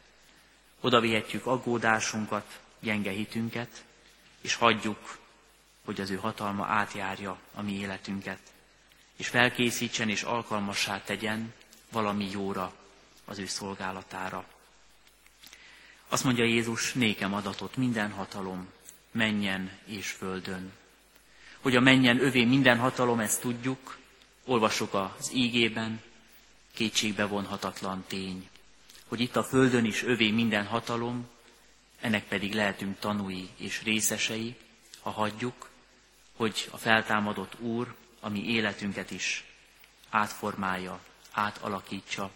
odavihetjük 0.81 1.47
aggódásunkat, 1.47 2.61
gyenge 2.81 3.11
hitünket, 3.11 3.85
és 4.41 4.55
hagyjuk, 4.55 5.19
hogy 5.85 6.01
az 6.01 6.11
ő 6.11 6.17
hatalma 6.17 6.67
átjárja 6.67 7.39
a 7.55 7.63
mi 7.63 7.73
életünket, 7.73 8.41
és 9.17 9.29
felkészítsen 9.29 10.09
és 10.09 10.23
alkalmassá 10.23 11.03
tegyen 11.03 11.55
valami 11.91 12.31
jóra 12.31 12.73
az 13.25 13.39
ő 13.39 13.47
szolgálatára. 13.47 14.47
Azt 16.09 16.25
mondja 16.25 16.45
Jézus, 16.45 16.93
nékem 16.93 17.35
adatot 17.35 17.77
minden 17.77 18.11
hatalom, 18.11 18.69
menjen 19.11 19.79
és 19.85 20.11
földön. 20.11 20.73
Hogy 21.61 21.77
a 21.77 21.81
menjen 21.81 22.21
övé 22.21 22.45
minden 22.45 22.79
hatalom, 22.79 23.21
ezt 23.21 23.41
tudjuk, 23.41 23.99
olvasok 24.45 24.95
az 24.95 25.31
ígében, 25.35 26.01
kétségbe 26.75 27.27
vonhatatlan 27.27 28.05
tény. 28.07 28.49
Hogy 29.09 29.21
itt 29.21 29.37
a 29.37 29.45
földön 29.45 29.85
is 29.85 30.03
övé 30.03 30.31
minden 30.31 30.67
hatalom, 30.67 31.29
ennek 32.01 32.25
pedig 32.25 32.55
lehetünk 32.55 32.99
tanúi 32.99 33.49
és 33.57 33.83
részesei, 33.83 34.57
ha 35.01 35.11
hagyjuk, 35.11 35.69
hogy 36.37 36.69
a 36.71 36.77
feltámadott 36.77 37.61
Úr 37.61 37.95
a 38.21 38.29
mi 38.29 38.45
életünket 38.45 39.11
is 39.11 39.45
átformálja, 40.11 41.01
átalakítsa, 41.33 42.31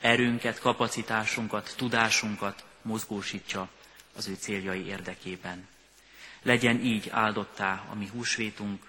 erőnket, 0.00 0.58
kapacitásunkat, 0.58 1.74
tudásunkat 1.76 2.64
mozgósítsa 2.86 3.68
az 4.16 4.28
ő 4.28 4.34
céljai 4.40 4.86
érdekében. 4.86 5.68
Legyen 6.42 6.80
így 6.80 7.08
áldottá 7.08 7.86
a 7.90 7.94
mi 7.94 8.06
húsvétunk, 8.06 8.82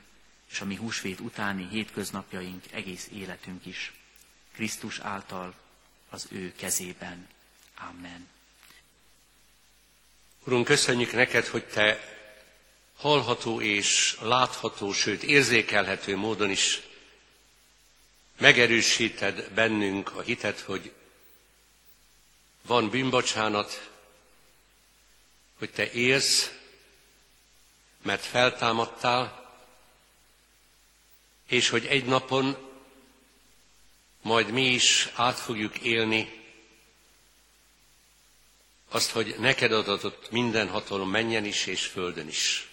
és 0.52 0.62
a 0.62 0.66
mi 0.66 0.76
húsvét 0.76 1.20
utáni 1.20 1.68
hétköznapjaink, 1.72 2.64
egész 2.72 3.10
életünk 3.14 3.66
is. 3.66 3.93
Krisztus 4.54 5.00
által 5.00 5.54
az 6.10 6.28
ő 6.32 6.54
kezében. 6.56 7.28
Amen. 7.89 8.28
Urunk, 10.43 10.66
köszönjük 10.66 11.12
neked, 11.12 11.45
hogy 11.45 11.66
te 11.66 12.00
hallható 12.95 13.62
és 13.62 14.18
látható, 14.22 14.93
sőt 14.93 15.24
érzékelhető 15.24 16.16
módon 16.16 16.50
is 16.50 16.82
megerősíted 18.38 19.50
bennünk 19.54 20.16
a 20.16 20.22
hitet, 20.22 20.60
hogy 20.60 20.91
van 22.68 22.89
bűnbocsánat, 22.89 23.89
hogy 25.57 25.72
te 25.72 25.91
élsz, 25.91 26.51
mert 28.01 28.26
feltámadtál, 28.26 29.45
és 31.47 31.70
hogy 31.70 31.86
egy 31.86 32.05
napon 32.05 32.57
majd 34.22 34.51
mi 34.51 34.65
is 34.68 35.09
át 35.15 35.39
fogjuk 35.39 35.80
élni 35.80 36.45
azt, 38.89 39.09
hogy 39.11 39.36
neked 39.39 39.72
adatott 39.72 40.32
minden 40.32 40.70
hatalom 40.70 41.09
menjen 41.09 41.45
is 41.45 41.65
és 41.65 41.86
földön 41.86 42.28
is. 42.28 42.68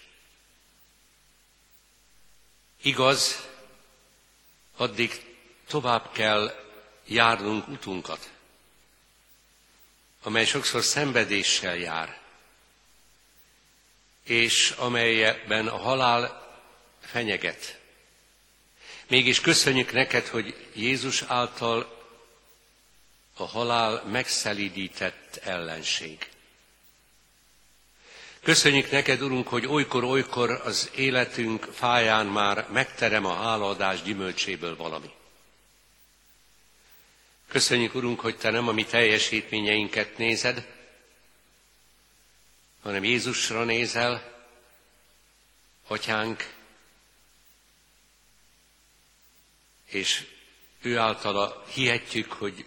Igaz, 2.81 3.47
addig 4.77 5.35
tovább 5.67 6.11
kell 6.11 6.63
járnunk 7.05 7.67
utunkat, 7.67 8.31
amely 10.25 10.45
sokszor 10.45 10.83
szenvedéssel 10.83 11.75
jár, 11.75 12.19
és 14.23 14.69
amelyben 14.77 15.67
a 15.67 15.77
halál 15.77 16.47
fenyeget. 17.01 17.79
Mégis 19.07 19.41
köszönjük 19.41 19.91
neked, 19.91 20.27
hogy 20.27 20.69
Jézus 20.73 21.21
által 21.21 22.07
a 23.37 23.45
halál 23.45 24.03
megszelidített 24.03 25.39
ellenség. 25.43 26.29
Köszönjük 28.43 28.91
neked, 28.91 29.21
Urunk, 29.21 29.47
hogy 29.47 29.65
olykor-olykor 29.65 30.61
az 30.63 30.91
életünk 30.95 31.63
fáján 31.73 32.25
már 32.25 32.67
megterem 32.71 33.25
a 33.25 33.33
hálaadás 33.33 34.01
gyümölcséből 34.01 34.75
valami. 34.75 35.14
Köszönjük, 37.47 37.95
Urunk, 37.95 38.19
hogy 38.19 38.37
Te 38.37 38.49
nem 38.49 38.67
a 38.67 38.71
mi 38.71 38.85
teljesítményeinket 38.85 40.17
nézed, 40.17 40.67
hanem 42.81 43.03
Jézusra 43.03 43.63
nézel, 43.63 44.33
Atyánk, 45.87 46.53
és 49.85 50.25
ő 50.81 50.97
általa 50.97 51.65
hihetjük, 51.73 52.31
hogy 52.31 52.65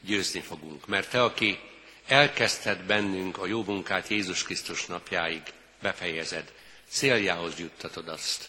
győzni 0.00 0.40
fogunk. 0.40 0.86
Mert 0.86 1.10
Te, 1.10 1.22
aki 1.22 1.58
elkezdted 2.06 2.82
bennünk 2.82 3.38
a 3.38 3.46
jó 3.46 3.64
munkát 3.64 4.08
Jézus 4.08 4.42
Krisztus 4.42 4.86
napjáig, 4.86 5.42
befejezed, 5.80 6.52
céljához 6.88 7.58
juttatod 7.58 8.08
azt. 8.08 8.48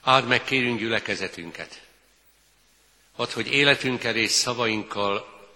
Áld 0.00 0.26
meg, 0.26 0.44
kérünk 0.44 0.78
gyülekezetünket. 0.78 1.88
Add, 3.20 3.32
hogy 3.32 3.52
életünkkel 3.52 4.16
és 4.16 4.30
szavainkkal 4.30 5.46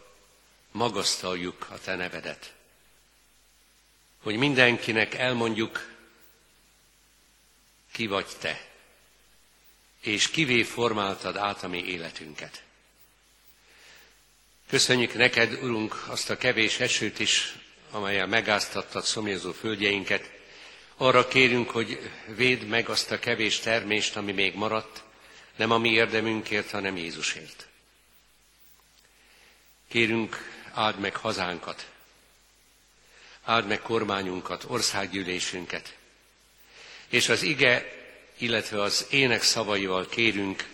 magasztaljuk 0.71 1.67
a 1.71 1.79
Te 1.79 1.95
nevedet. 1.95 2.53
Hogy 4.23 4.37
mindenkinek 4.37 5.15
elmondjuk, 5.15 5.95
ki 7.93 8.07
vagy 8.07 8.27
Te, 8.41 8.69
és 10.01 10.31
kivé 10.31 10.63
formáltad 10.63 11.37
át 11.37 11.63
a 11.63 11.69
mi 11.69 11.85
életünket. 11.85 12.63
Köszönjük 14.69 15.15
neked, 15.15 15.53
Urunk, 15.53 16.05
azt 16.07 16.31
a 16.31 16.37
kevés 16.37 16.81
esőt 16.81 17.19
is, 17.19 17.55
amelyen 17.91 18.29
megáztattad 18.29 19.05
szomjazó 19.05 19.53
földjeinket. 19.53 20.31
Arra 20.97 21.29
kérünk, 21.29 21.71
hogy 21.71 22.11
védd 22.27 22.63
meg 22.63 22.89
azt 22.89 23.11
a 23.11 23.19
kevés 23.19 23.59
termést, 23.59 24.17
ami 24.17 24.33
még 24.33 24.55
maradt, 24.55 25.04
nem 25.57 25.71
a 25.71 25.79
mi 25.79 25.91
érdemünkért, 25.91 26.71
hanem 26.71 26.97
Jézusért. 26.97 27.69
Kérünk, 29.89 30.37
áld 30.73 30.99
meg 30.99 31.17
hazánkat, 31.17 31.91
áld 33.43 33.67
meg 33.67 33.81
kormányunkat, 33.81 34.65
országgyűlésünket, 34.65 35.97
és 37.09 37.29
az 37.29 37.43
ige, 37.43 37.85
illetve 38.39 38.83
az 38.83 39.07
ének 39.11 39.43
szavaival 39.43 40.07
kérünk, 40.09 40.69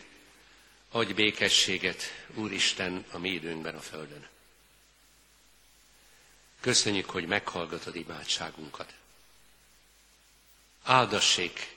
adj 0.90 1.12
békességet, 1.12 2.02
Úristen, 2.34 3.04
a 3.10 3.18
mi 3.18 3.28
időnkben 3.30 3.74
a 3.74 3.80
Földön. 3.80 4.26
Köszönjük, 6.60 7.10
hogy 7.10 7.26
meghallgatod 7.26 7.96
imádságunkat. 7.96 8.94
Áldassék, 10.82 11.76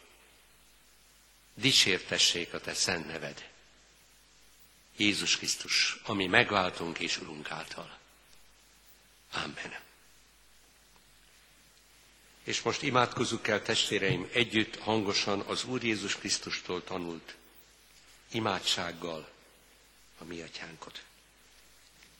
dicsértessék 1.54 2.54
a 2.54 2.60
Te 2.60 2.74
szent 2.74 3.08
neved. 3.08 3.49
Jézus 4.97 5.38
Krisztus, 5.38 5.99
ami 6.04 6.28
megváltunk 6.28 6.99
és 6.99 7.18
Urunk 7.18 7.51
által. 7.51 7.97
Amen. 9.32 9.80
És 12.43 12.62
most 12.62 12.82
imádkozzuk 12.82 13.47
el, 13.47 13.62
testvéreim, 13.62 14.30
együtt, 14.34 14.78
hangosan 14.78 15.39
az 15.39 15.64
Úr 15.64 15.84
Jézus 15.84 16.16
Krisztustól 16.16 16.84
tanult 16.84 17.36
imádsággal 18.32 19.30
a 20.18 20.24
mi 20.24 20.41
atyánkot. 20.41 21.04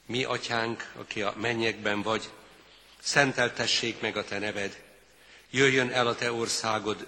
Mi 0.06 0.24
atyánk, 0.24 0.92
aki 0.96 1.22
a 1.22 1.34
mennyekben 1.38 2.02
vagy, 2.02 2.30
szenteltessék 3.00 4.00
meg 4.00 4.18
a 4.18 4.24
te 4.24 4.40
neved, 4.40 4.84
jöjjön 5.50 5.90
el 5.90 6.08
a 6.08 6.16
te 6.16 6.32
országod, 6.32 7.08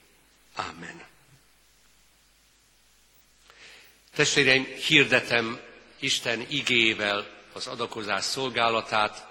Amen. 0.55 1.09
Testvéreim, 4.15 4.63
hirdetem 4.63 5.59
Isten 5.99 6.45
igével 6.49 7.27
az 7.53 7.67
adakozás 7.67 8.23
szolgálatát. 8.23 9.27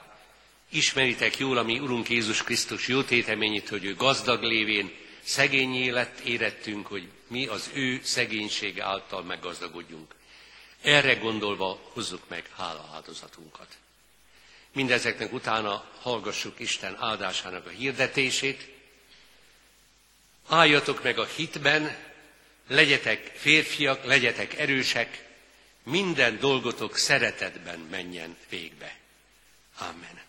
Ismeritek 0.69 1.39
jól 1.39 1.59
a 1.59 1.63
mi 1.63 1.79
Urunk 1.79 2.09
Jézus 2.09 2.43
Krisztus 2.43 2.89
jó 2.89 3.03
téteményét, 3.03 3.69
hogy 3.69 3.85
ő 3.85 3.95
gazdag 3.95 4.43
lévén 4.43 4.93
szegényé 5.23 5.89
lett, 5.89 6.19
érettünk, 6.19 6.87
hogy 6.87 7.09
mi 7.27 7.47
az 7.47 7.71
ő 7.75 8.01
szegénység 8.03 8.81
által 8.81 9.23
meggazdagodjunk. 9.23 10.15
Erre 10.83 11.15
gondolva 11.15 11.81
hozzuk 11.93 12.29
meg 12.29 12.51
áldozatunkat. 12.93 13.69
Mindezeknek 14.73 15.33
utána 15.33 15.85
hallgassuk 16.01 16.61
Isten 16.61 16.97
áldásának 16.99 17.67
a 17.67 17.71
hirdetését. 17.71 18.69
Álljatok 20.51 21.03
meg 21.03 21.19
a 21.19 21.25
hitben, 21.25 21.97
legyetek 22.69 23.33
férfiak, 23.35 24.05
legyetek 24.05 24.59
erősek, 24.59 25.25
minden 25.83 26.39
dolgotok 26.39 26.97
szeretetben 26.97 27.79
menjen 27.79 28.37
végbe. 28.49 28.97
Amen. 29.79 30.20